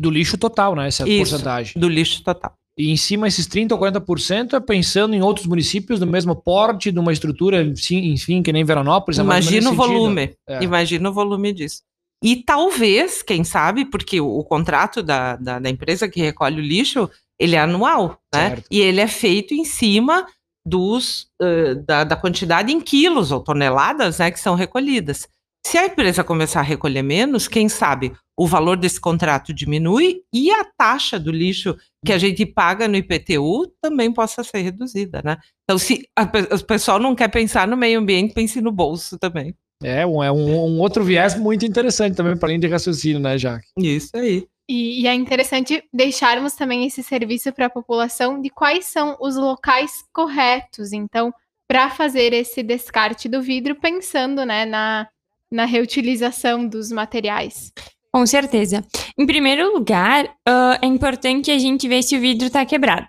Do 0.00 0.10
lixo 0.10 0.38
total, 0.38 0.74
né? 0.74 0.88
Essa 0.88 1.06
Isso, 1.06 1.32
porcentagem. 1.32 1.74
Do 1.78 1.88
lixo 1.90 2.24
total. 2.24 2.54
E 2.76 2.90
em 2.90 2.96
cima, 2.96 3.28
esses 3.28 3.46
30% 3.46 3.72
ou 3.72 3.78
40% 3.78 4.54
é 4.54 4.60
pensando 4.60 5.14
em 5.14 5.22
outros 5.22 5.46
municípios 5.46 6.00
do 6.00 6.06
mesmo 6.06 6.34
porte, 6.34 6.90
de 6.90 6.98
uma 6.98 7.12
estrutura, 7.12 7.62
enfim, 7.62 8.42
que 8.42 8.52
nem 8.52 8.64
Veranópolis. 8.64 9.18
É 9.18 9.22
Imagina 9.22 9.70
o 9.70 9.74
volume. 9.74 10.34
É. 10.48 10.62
Imagina 10.62 11.08
o 11.08 11.12
volume 11.12 11.52
disso. 11.52 11.82
E 12.22 12.36
talvez, 12.36 13.22
quem 13.22 13.44
sabe, 13.44 13.84
porque 13.84 14.20
o, 14.20 14.26
o 14.26 14.44
contrato 14.44 15.02
da, 15.02 15.36
da, 15.36 15.58
da, 15.58 15.70
empresa 15.70 16.08
que 16.08 16.20
recolhe 16.20 16.58
o 16.58 16.64
lixo, 16.64 17.08
ele 17.38 17.54
é 17.54 17.60
anual, 17.60 18.18
né? 18.34 18.48
Certo. 18.50 18.66
E 18.70 18.80
ele 18.80 19.00
é 19.00 19.06
feito 19.06 19.54
em 19.54 19.64
cima 19.64 20.26
dos, 20.66 21.28
uh, 21.40 21.74
da, 21.86 22.02
da 22.02 22.16
quantidade 22.16 22.72
em 22.72 22.80
quilos 22.80 23.30
ou 23.30 23.40
toneladas 23.40 24.18
né, 24.18 24.30
que 24.30 24.40
são 24.40 24.54
recolhidas. 24.54 25.28
Se 25.66 25.78
a 25.78 25.86
empresa 25.86 26.22
começar 26.22 26.60
a 26.60 26.62
recolher 26.62 27.02
menos, 27.02 27.48
quem 27.48 27.68
sabe 27.68 28.12
o 28.36 28.46
valor 28.46 28.76
desse 28.76 29.00
contrato 29.00 29.54
diminui 29.54 30.20
e 30.32 30.50
a 30.50 30.64
taxa 30.64 31.18
do 31.18 31.30
lixo 31.30 31.76
que 32.04 32.12
a 32.12 32.18
gente 32.18 32.44
paga 32.44 32.86
no 32.86 32.96
IPTU 32.96 33.72
também 33.80 34.12
possa 34.12 34.44
ser 34.44 34.58
reduzida, 34.58 35.22
né? 35.24 35.38
Então, 35.64 35.78
se 35.78 36.06
a, 36.16 36.24
o 36.54 36.64
pessoal 36.64 36.98
não 36.98 37.14
quer 37.14 37.28
pensar 37.28 37.66
no 37.66 37.76
meio 37.76 37.98
ambiente, 37.98 38.34
pense 38.34 38.60
no 38.60 38.70
bolso 38.70 39.18
também. 39.18 39.54
É 39.82 40.06
um, 40.06 40.22
é 40.22 40.30
um, 40.30 40.66
um 40.66 40.80
outro 40.80 41.02
viés 41.02 41.34
muito 41.38 41.64
interessante 41.64 42.16
também 42.16 42.36
para 42.36 42.48
além 42.48 42.60
de 42.60 42.66
raciocínio, 42.66 43.20
né, 43.20 43.38
Jaque? 43.38 43.66
Isso 43.78 44.10
aí. 44.14 44.46
E, 44.68 45.02
e, 45.02 45.06
é 45.06 45.14
interessante 45.14 45.82
deixarmos 45.92 46.54
também 46.54 46.86
esse 46.86 47.02
serviço 47.02 47.52
para 47.52 47.66
a 47.66 47.70
população 47.70 48.40
de 48.40 48.48
quais 48.48 48.86
são 48.86 49.16
os 49.20 49.36
locais 49.36 50.02
corretos, 50.12 50.92
então, 50.92 51.32
para 51.68 51.90
fazer 51.90 52.32
esse 52.32 52.62
descarte 52.62 53.28
do 53.28 53.42
vidro, 53.42 53.74
pensando 53.74 54.44
né, 54.46 54.64
na, 54.64 55.06
na 55.54 55.64
reutilização 55.64 56.66
dos 56.66 56.90
materiais. 56.90 57.72
Com 58.12 58.26
certeza. 58.26 58.84
Em 59.18 59.26
primeiro 59.26 59.72
lugar, 59.72 60.24
uh, 60.26 60.78
é 60.82 60.86
importante 60.86 61.50
a 61.50 61.58
gente 61.58 61.88
ver 61.88 62.02
se 62.02 62.16
o 62.16 62.20
vidro 62.20 62.46
está 62.48 62.64
quebrado. 62.66 63.06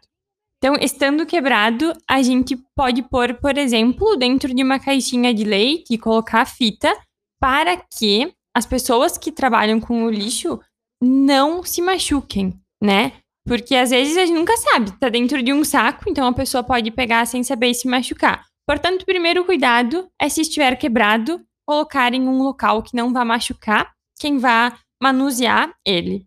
Então, 0.57 0.75
estando 0.79 1.25
quebrado, 1.25 1.93
a 2.09 2.21
gente 2.21 2.57
pode 2.75 3.03
pôr, 3.03 3.35
por 3.35 3.57
exemplo, 3.57 4.15
dentro 4.15 4.53
de 4.53 4.63
uma 4.63 4.79
caixinha 4.79 5.33
de 5.33 5.43
leite 5.43 5.93
e 5.93 5.97
colocar 5.97 6.41
a 6.41 6.45
fita 6.45 6.95
para 7.39 7.77
que 7.77 8.31
as 8.55 8.65
pessoas 8.65 9.17
que 9.17 9.31
trabalham 9.31 9.79
com 9.79 10.05
o 10.05 10.09
lixo 10.09 10.59
não 11.03 11.63
se 11.63 11.81
machuquem, 11.81 12.53
né? 12.81 13.11
Porque 13.45 13.75
às 13.75 13.91
vezes 13.91 14.17
a 14.17 14.25
gente 14.25 14.37
nunca 14.37 14.57
sabe, 14.57 14.91
tá 14.99 15.09
dentro 15.09 15.43
de 15.43 15.53
um 15.53 15.63
saco, 15.63 16.05
então 16.09 16.25
a 16.25 16.33
pessoa 16.33 16.63
pode 16.63 16.89
pegar 16.89 17.25
sem 17.27 17.43
saber 17.43 17.73
se 17.75 17.87
machucar. 17.87 18.43
Portanto, 18.67 19.03
o 19.03 19.05
primeiro 19.05 19.45
cuidado 19.45 20.07
é 20.19 20.27
se 20.27 20.41
estiver 20.41 20.75
quebrado, 20.77 21.44
colocar 21.65 22.13
em 22.13 22.27
um 22.27 22.41
local 22.41 22.83
que 22.83 22.95
não 22.95 23.11
vá 23.11 23.25
machucar 23.25 23.93
quem 24.19 24.37
vá 24.37 24.77
manusear 25.01 25.73
ele. 25.85 26.25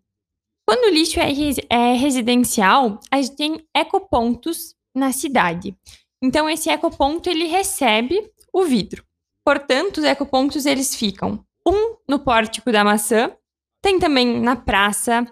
Quando 0.66 0.84
o 0.84 0.94
lixo 0.94 1.18
é, 1.18 1.30
é 1.70 1.94
residencial, 1.94 3.00
a 3.10 3.22
gente 3.22 3.36
tem 3.36 3.66
ecopontos 3.74 4.74
na 4.94 5.12
cidade. 5.12 5.74
Então, 6.22 6.50
esse 6.50 6.68
ecoponto, 6.68 7.30
ele 7.30 7.46
recebe 7.46 8.30
o 8.52 8.64
vidro. 8.64 9.04
Portanto, 9.44 9.98
os 9.98 10.04
ecopontos, 10.04 10.66
eles 10.66 10.94
ficam 10.94 11.42
um 11.66 11.96
no 12.06 12.18
pórtico 12.18 12.70
da 12.70 12.84
maçã, 12.84 13.32
tem 13.80 13.98
também 13.98 14.40
na 14.40 14.56
praça, 14.56 15.26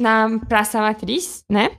na 0.00 0.38
Praça 0.48 0.80
Matriz, 0.80 1.44
né? 1.50 1.78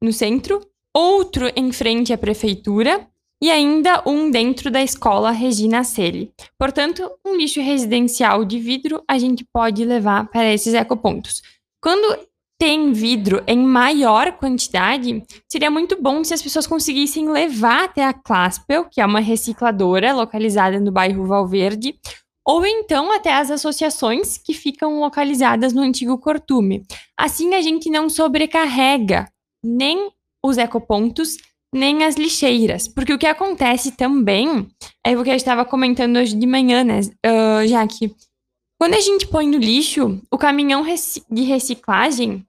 No 0.00 0.12
centro. 0.12 0.60
Outro 0.94 1.50
em 1.56 1.72
frente 1.72 2.12
à 2.12 2.18
prefeitura 2.18 3.08
e 3.42 3.50
ainda 3.50 4.00
um 4.06 4.30
dentro 4.30 4.70
da 4.70 4.80
escola 4.80 5.32
Regina 5.32 5.82
Celi. 5.82 6.32
Portanto, 6.56 7.10
um 7.26 7.34
lixo 7.34 7.60
residencial 7.60 8.44
de 8.44 8.60
vidro 8.60 9.02
a 9.08 9.18
gente 9.18 9.44
pode 9.52 9.84
levar 9.84 10.28
para 10.28 10.52
esses 10.52 10.72
ecopontos. 10.72 11.42
Quando 11.82 12.16
tem 12.56 12.92
vidro 12.92 13.42
em 13.44 13.58
maior 13.58 14.30
quantidade, 14.38 15.24
seria 15.50 15.68
muito 15.68 16.00
bom 16.00 16.22
se 16.22 16.32
as 16.32 16.40
pessoas 16.40 16.68
conseguissem 16.68 17.28
levar 17.28 17.86
até 17.86 18.04
a 18.04 18.12
Claspel, 18.12 18.84
que 18.84 19.00
é 19.00 19.04
uma 19.04 19.18
recicladora 19.18 20.12
localizada 20.12 20.78
no 20.78 20.92
bairro 20.92 21.26
Valverde, 21.26 21.98
ou 22.46 22.64
então 22.64 23.10
até 23.10 23.34
as 23.34 23.50
associações 23.50 24.38
que 24.38 24.54
ficam 24.54 25.00
localizadas 25.00 25.72
no 25.72 25.82
antigo 25.82 26.16
Cortume. 26.18 26.84
Assim 27.18 27.54
a 27.54 27.60
gente 27.60 27.90
não 27.90 28.08
sobrecarrega 28.08 29.28
nem 29.64 30.12
os 30.44 30.58
ecopontos, 30.58 31.36
nem 31.74 32.04
as 32.04 32.16
lixeiras. 32.16 32.86
Porque 32.86 33.12
o 33.12 33.18
que 33.18 33.26
acontece 33.26 33.92
também 33.92 34.68
é 35.04 35.16
o 35.16 35.24
que 35.24 35.30
eu 35.30 35.34
estava 35.34 35.64
comentando 35.64 36.16
hoje 36.16 36.36
de 36.36 36.46
manhã, 36.46 36.84
né, 36.84 37.00
uh, 37.00 37.66
já 37.66 37.86
que 37.86 38.14
quando 38.78 38.94
a 38.94 39.00
gente 39.00 39.28
põe 39.28 39.46
no 39.46 39.58
lixo, 39.58 40.20
o 40.30 40.36
caminhão 40.36 40.84
de 41.30 41.42
reciclagem 41.42 42.44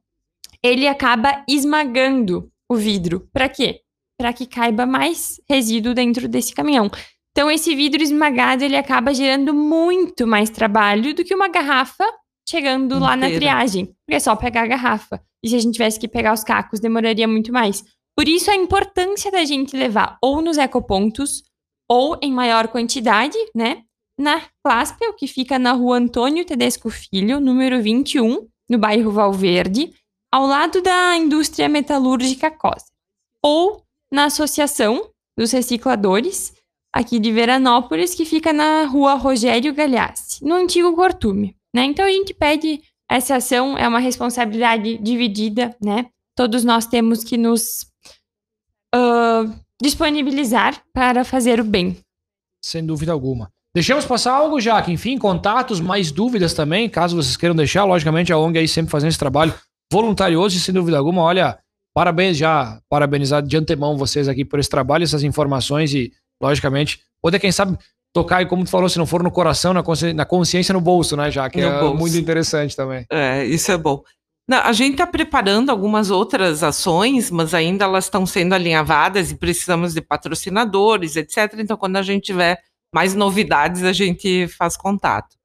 ele 0.64 0.88
acaba 0.88 1.44
esmagando 1.48 2.50
o 2.68 2.76
vidro. 2.76 3.28
Para 3.32 3.50
quê? 3.50 3.82
Para 4.18 4.34
que 4.34 4.48
caiba 4.48 4.86
mais 4.86 5.40
resíduo 5.48 5.94
dentro 5.94 6.28
desse 6.28 6.54
caminhão. 6.54 6.90
Então, 7.32 7.52
esse 7.52 7.76
vidro 7.76 8.02
esmagado 8.02 8.64
ele 8.64 8.78
acaba 8.78 9.14
gerando 9.14 9.54
muito 9.54 10.26
mais 10.26 10.50
trabalho 10.50 11.14
do 11.14 11.24
que 11.24 11.36
uma 11.36 11.50
garrafa 11.50 12.06
chegando 12.48 12.98
lá 13.00 13.16
na 13.16 13.28
Inteira. 13.28 13.40
triagem. 13.40 13.86
Porque 13.86 14.16
é 14.16 14.20
só 14.20 14.36
pegar 14.36 14.64
a 14.64 14.68
garrafa. 14.68 15.22
E 15.44 15.50
se 15.50 15.56
a 15.56 15.60
gente 15.60 15.74
tivesse 15.74 16.00
que 16.00 16.08
pegar 16.08 16.34
os 16.34 16.44
cacos, 16.44 16.80
demoraria 16.80 17.28
muito 17.28 17.52
mais. 17.52 17.84
Por 18.15 18.28
isso, 18.28 18.52
a 18.52 18.56
importância 18.56 19.32
da 19.32 19.43
gente 19.43 19.76
levar 19.76 20.17
ou 20.21 20.41
nos 20.41 20.58
ecopontos, 20.58 21.43
ou 21.89 22.17
em 22.21 22.32
maior 22.32 22.67
quantidade, 22.67 23.38
né? 23.56 23.84
Na 24.17 24.41
Claspel, 24.63 25.13
que 25.13 25.28
fica 25.28 25.58
na 25.58 25.73
rua 25.73 25.97
Antônio 25.97 26.45
Tedesco 26.45 26.89
Filho, 26.89 27.39
número 27.39 27.82
21, 27.82 28.47
no 28.69 28.78
bairro 28.78 29.12
Valverde, 29.12 29.93
ao 30.32 30.45
lado 30.45 30.82
da 30.82 31.15
indústria 31.17 31.67
metalúrgica 31.67 32.49
Cosa. 32.52 32.86
Ou 33.41 33.84
na 34.12 34.26
Associação 34.26 35.10
dos 35.38 35.52
Recicladores, 35.52 36.54
aqui 36.93 37.19
de 37.19 37.32
Veranópolis, 37.32 38.13
que 38.13 38.26
fica 38.26 38.54
na 38.54 38.86
rua 38.86 39.15
Rogério 39.15 39.73
Galhaçi, 39.73 40.43
no 40.45 40.56
antigo 40.56 40.95
Cortume. 40.95 41.56
Né? 41.76 41.86
Então 41.86 42.06
a 42.06 42.12
gente 42.12 42.34
pede 42.34 42.82
essa 43.10 43.38
ação, 43.38 43.78
é 43.78 43.88
uma 43.88 43.99
responsabilidade 43.99 44.97
dividida, 44.97 45.76
né? 45.82 46.08
Todos 46.36 46.63
nós 46.63 46.86
temos 46.86 47.23
que 47.23 47.38
nos 47.38 47.86
ah, 48.94 49.46
disponibilizar 49.82 50.82
para 50.94 51.24
fazer 51.24 51.60
o 51.60 51.64
bem. 51.64 51.98
Sem 52.64 52.86
dúvida 52.86 53.12
alguma. 53.12 53.50
Deixamos 53.76 54.06
passar 54.06 54.34
algo, 54.34 54.62
Jaque? 54.62 54.92
Enfim, 54.92 55.18
contatos, 55.18 55.80
mais 55.80 56.12
dúvidas 56.12 56.54
também, 56.54 56.88
caso 56.90 57.16
vocês 57.16 57.36
queiram 57.36 57.56
deixar. 57.56 57.84
Logicamente, 57.86 58.32
a 58.32 58.38
ONG 58.38 58.60
aí 58.60 58.68
sempre 58.68 58.92
fazendo 58.92 59.10
esse 59.10 59.18
trabalho 59.20 59.54
voluntarioso 59.92 60.56
e 60.56 60.60
sem 60.60 60.74
dúvida 60.74 60.98
alguma. 60.98 61.22
Olha, 61.24 61.58
parabéns 61.94 62.38
já, 62.38 62.80
parabenizar 62.90 63.42
de 63.42 63.58
antemão 63.58 63.98
vocês 63.98 64.28
aqui 64.28 64.46
por 64.46 64.60
esse 64.60 64.70
trabalho, 64.70 65.04
essas 65.04 65.24
informações 65.24 65.94
e, 65.94 66.12
logicamente, 66.42 67.00
poder, 67.22 67.40
quem 67.40 67.52
sabe, 67.52 67.78
tocar, 68.14 68.44
e 68.44 68.46
como 68.46 68.64
tu 68.64 68.70
falou, 68.70 68.88
se 68.88 69.00
não 69.00 69.08
for 69.08 69.24
no 69.24 69.32
coração, 69.32 69.74
na 69.74 69.82
consci- 69.82 70.14
na 70.14 70.24
consciência, 70.26 70.72
no 70.72 70.80
bolso, 70.82 71.18
né, 71.18 71.32
Jaque? 71.32 71.60
No 71.60 71.68
É 71.68 71.80
bolso. 71.80 71.98
muito 71.98 72.16
interessante 72.18 72.76
também. 72.76 73.06
É, 73.12 73.44
isso 73.44 73.72
é 73.72 73.78
bom. 73.78 74.04
A 74.52 74.74
gente 74.74 74.94
está 74.94 75.08
preparando 75.08 75.70
algumas 75.70 76.12
outras 76.12 76.64
ações, 76.64 77.32
mas 77.32 77.54
ainda 77.54 77.86
elas 77.86 78.06
estão 78.06 78.26
sendo 78.26 78.54
alinhavadas 78.54 79.32
e 79.32 79.38
precisamos 79.38 79.94
de 79.94 80.02
patrocinadores, 80.02 81.16
etc. 81.16 81.56
Então, 81.60 81.78
quando 81.78 81.96
a 81.96 82.02
gente 82.02 82.26
tiver 82.26 82.62
mais 82.94 83.16
novidades, 83.16 83.84
a 83.84 83.94
gente 83.94 84.48
faz 84.50 84.76
contato. 84.76 85.38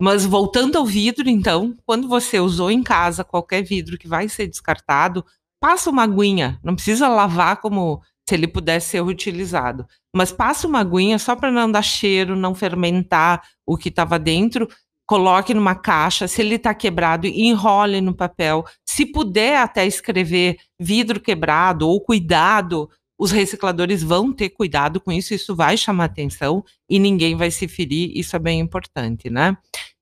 Mas 0.00 0.24
voltando 0.24 0.78
ao 0.78 0.86
vidro, 0.86 1.28
então, 1.28 1.76
quando 1.84 2.08
você 2.08 2.40
usou 2.40 2.70
em 2.70 2.82
casa 2.82 3.22
qualquer 3.22 3.62
vidro 3.62 3.98
que 3.98 4.08
vai 4.08 4.28
ser 4.28 4.46
descartado, 4.46 5.24
passa 5.60 5.90
uma 5.90 6.04
aguinha. 6.04 6.58
Não 6.62 6.74
precisa 6.74 7.06
lavar 7.06 7.60
como 7.60 8.00
se 8.26 8.34
ele 8.34 8.46
pudesse 8.46 8.90
ser 8.90 9.02
utilizado. 9.02 9.86
Mas 10.14 10.32
passa 10.32 10.66
uma 10.66 10.80
aguinha 10.80 11.18
só 11.18 11.36
para 11.36 11.50
não 11.50 11.70
dar 11.70 11.82
cheiro, 11.82 12.34
não 12.36 12.54
fermentar 12.54 13.42
o 13.66 13.76
que 13.76 13.90
estava 13.90 14.18
dentro 14.18 14.68
coloque 15.08 15.54
numa 15.54 15.74
caixa, 15.74 16.28
se 16.28 16.42
ele 16.42 16.56
está 16.56 16.74
quebrado, 16.74 17.26
enrole 17.26 17.98
no 18.02 18.14
papel. 18.14 18.62
Se 18.86 19.06
puder 19.06 19.56
até 19.56 19.86
escrever 19.86 20.58
vidro 20.78 21.18
quebrado 21.18 21.88
ou 21.88 21.98
cuidado, 21.98 22.90
os 23.18 23.30
recicladores 23.32 24.02
vão 24.02 24.32
ter 24.34 24.50
cuidado 24.50 25.00
com 25.00 25.10
isso, 25.10 25.32
isso 25.32 25.56
vai 25.56 25.78
chamar 25.78 26.04
atenção 26.04 26.62
e 26.88 26.98
ninguém 26.98 27.34
vai 27.36 27.50
se 27.50 27.66
ferir, 27.66 28.12
isso 28.14 28.36
é 28.36 28.38
bem 28.38 28.60
importante, 28.60 29.30
né? 29.30 29.56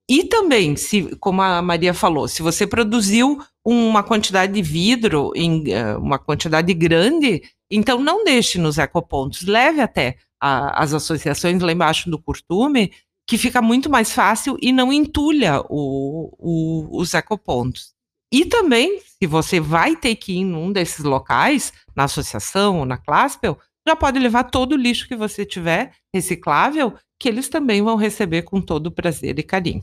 E 0.09 0.25
também, 0.25 0.77
se, 0.77 1.17
como 1.21 1.41
a 1.41 1.63
Maria 1.63 1.95
falou, 1.95 2.27
se 2.29 2.43
você 2.43 2.67
produziu 2.67 3.39
uma 3.65 4.03
quantidade 4.03 4.53
de 4.53 4.63
vidro 4.63 5.33
em 5.35 5.73
eh, 5.73 5.97
uma 5.97 6.19
quantidade 6.19 6.73
grande, 6.75 7.43
então 7.71 8.01
não 8.01 8.25
deixe 8.25 8.59
nos 8.59 8.77
ecopontos, 8.79 9.43
leve 9.43 9.81
até 9.81 10.17
a- 10.41 10.83
as 10.83 10.93
associações 10.93 11.61
lá 11.63 11.73
embaixo 11.73 12.09
do 12.11 12.21
curtume, 12.21 12.93
que 13.27 13.37
fica 13.37 13.61
muito 13.61 13.91
mais 13.91 14.13
fácil 14.13 14.57
e 14.63 14.73
não 14.73 14.93
entulha 14.93 15.61
o, 15.69 16.33
o- 16.39 17.01
os 17.01 17.13
ecopontos. 17.15 17.95
E 18.33 18.45
também, 18.45 19.01
se 19.01 19.27
você 19.27 19.61
vai 19.61 19.97
ter 19.97 20.15
que 20.17 20.33
ir 20.33 20.39
em 20.39 20.55
um 20.55 20.73
desses 20.73 21.05
locais, 21.05 21.73
na 21.95 22.05
associação 22.05 22.79
ou 22.81 22.85
na 22.85 22.97
Claspel, 22.97 23.59
já 23.87 23.95
pode 23.95 24.19
levar 24.19 24.45
todo 24.45 24.73
o 24.73 24.77
lixo 24.77 25.07
que 25.09 25.17
você 25.17 25.45
tiver 25.45 25.93
reciclável, 26.15 26.93
que 27.21 27.29
eles 27.29 27.49
também 27.49 27.83
vão 27.83 27.97
receber 27.97 28.43
com 28.43 28.61
todo 28.61 28.91
prazer 28.91 29.39
e 29.39 29.43
carinho. 29.43 29.83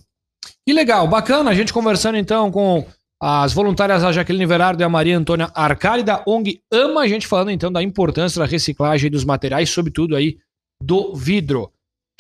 Que 0.68 0.74
legal, 0.74 1.08
bacana 1.08 1.52
a 1.52 1.54
gente 1.54 1.72
conversando 1.74 2.18
então 2.18 2.52
com 2.52 2.86
as 3.22 3.54
voluntárias 3.54 4.04
a 4.04 4.12
Jaqueline 4.12 4.46
Verardo 4.46 4.84
e 4.84 4.86
a 4.86 4.90
Maria 4.90 5.18
Antônia 5.18 5.50
Arcari 5.56 6.04
da 6.04 6.22
ONG 6.28 6.62
Ama, 6.72 7.02
a 7.02 7.08
gente 7.08 7.26
falando 7.26 7.52
então 7.52 7.72
da 7.72 7.82
importância 7.82 8.40
da 8.40 8.46
reciclagem 8.46 9.10
dos 9.10 9.24
materiais, 9.24 9.70
sobretudo 9.70 10.16
aí 10.18 10.38
do 10.82 11.16
vidro. 11.16 11.72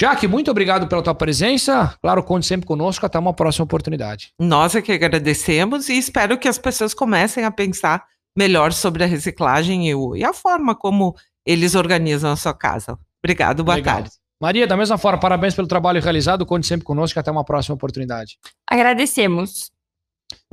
Jaque, 0.03 0.27
muito 0.27 0.51
obrigado 0.51 0.85
pela 0.87 1.01
tua 1.01 1.15
presença. 1.15 1.95
Claro, 2.01 2.21
conte 2.23 2.45
sempre 2.45 2.67
conosco. 2.67 3.05
Até 3.05 3.17
uma 3.17 3.33
próxima 3.33 3.63
oportunidade. 3.63 4.33
Nós 4.37 4.75
é 4.75 4.81
que 4.81 4.91
agradecemos 4.91 5.87
e 5.87 5.97
espero 5.97 6.37
que 6.37 6.49
as 6.49 6.57
pessoas 6.57 6.93
comecem 6.93 7.45
a 7.45 7.51
pensar 7.51 8.03
melhor 8.37 8.73
sobre 8.73 9.05
a 9.05 9.07
reciclagem 9.07 9.87
e, 9.87 9.95
o- 9.95 10.13
e 10.13 10.21
a 10.25 10.33
forma 10.33 10.75
como 10.75 11.15
eles 11.45 11.73
organizam 11.73 12.33
a 12.33 12.35
sua 12.35 12.53
casa. 12.53 12.99
Obrigado, 13.23 13.63
boa 13.63 13.75
Legal. 13.75 13.95
tarde. 14.01 14.09
Maria, 14.41 14.67
da 14.67 14.75
mesma 14.75 14.97
forma, 14.97 15.17
parabéns 15.21 15.55
pelo 15.55 15.69
trabalho 15.69 16.01
realizado. 16.01 16.45
Conte 16.45 16.67
sempre 16.67 16.83
conosco. 16.83 17.17
Até 17.17 17.31
uma 17.31 17.45
próxima 17.45 17.75
oportunidade. 17.75 18.37
Agradecemos. 18.69 19.71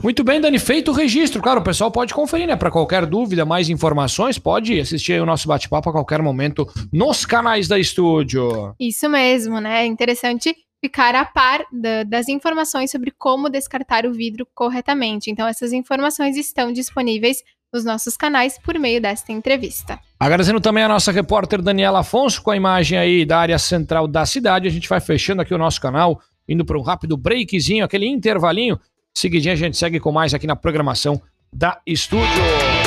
Muito 0.03 0.25
bem, 0.25 0.41
Dani, 0.41 0.59
feito 0.59 0.91
o 0.91 0.95
registro. 0.95 1.43
Claro, 1.43 1.61
o 1.61 1.65
pessoal 1.65 1.91
pode 1.91 2.15
conferir, 2.15 2.47
né? 2.47 2.57
Para 2.57 2.71
qualquer 2.71 3.05
dúvida, 3.05 3.45
mais 3.45 3.69
informações, 3.69 4.39
pode 4.39 4.81
assistir 4.81 5.13
aí 5.13 5.21
o 5.21 5.27
nosso 5.27 5.47
bate-papo 5.47 5.91
a 5.91 5.93
qualquer 5.93 6.23
momento 6.23 6.67
nos 6.93 7.27
canais 7.27 7.69
da 7.69 7.79
estúdio. 7.79 8.75
Isso 8.81 9.09
mesmo, 9.11 9.61
né? 9.61 9.83
É 9.83 9.87
interessante 9.87 10.55
ficar 10.83 11.15
a 11.15 11.27
par 11.27 11.67
da- 11.71 12.03
das 12.05 12.29
informações 12.29 12.91
sobre 12.91 13.11
como 13.11 13.51
descartar 13.51 14.07
o 14.07 14.13
vidro 14.13 14.47
corretamente. 14.55 15.31
Então, 15.31 15.47
essas 15.47 15.73
informações 15.73 16.37
estão 16.37 16.73
disponíveis 16.73 17.43
nos 17.73 17.85
nossos 17.85 18.17
canais 18.17 18.59
por 18.59 18.79
meio 18.79 19.01
desta 19.03 19.31
entrevista. 19.33 20.01
Agradecendo 20.19 20.61
também 20.61 20.83
a 20.83 20.89
nossa 20.89 21.13
repórter 21.13 21.61
Daniela 21.61 22.01
Afonso 22.01 22.43
com 22.43 22.51
a 22.51 22.57
imagem 22.57 22.99
aí 22.99 23.25
da 23.27 23.39
área 23.39 23.59
central 23.59 24.09
da 24.09 24.25
cidade. 24.25 24.67
A 24.67 24.71
gente 24.71 24.89
vai 24.89 25.01
fechando 25.01 25.43
aqui 25.43 25.53
o 25.55 25.59
nosso 25.59 25.81
canal, 25.81 26.21
indo 26.49 26.65
para 26.65 26.79
um 26.79 26.83
rápido 26.83 27.17
breakzinho, 27.19 27.85
aquele 27.85 28.09
intervalinho. 28.09 28.81
Seguidinho 29.15 29.53
a 29.53 29.57
gente 29.57 29.77
segue 29.77 30.01
com 30.01 30.13
mais 30.13 30.35
aqui 30.35 30.47
na 30.47 30.57
programação 30.57 31.21
da 31.53 31.81
Estúdio. 31.87 32.80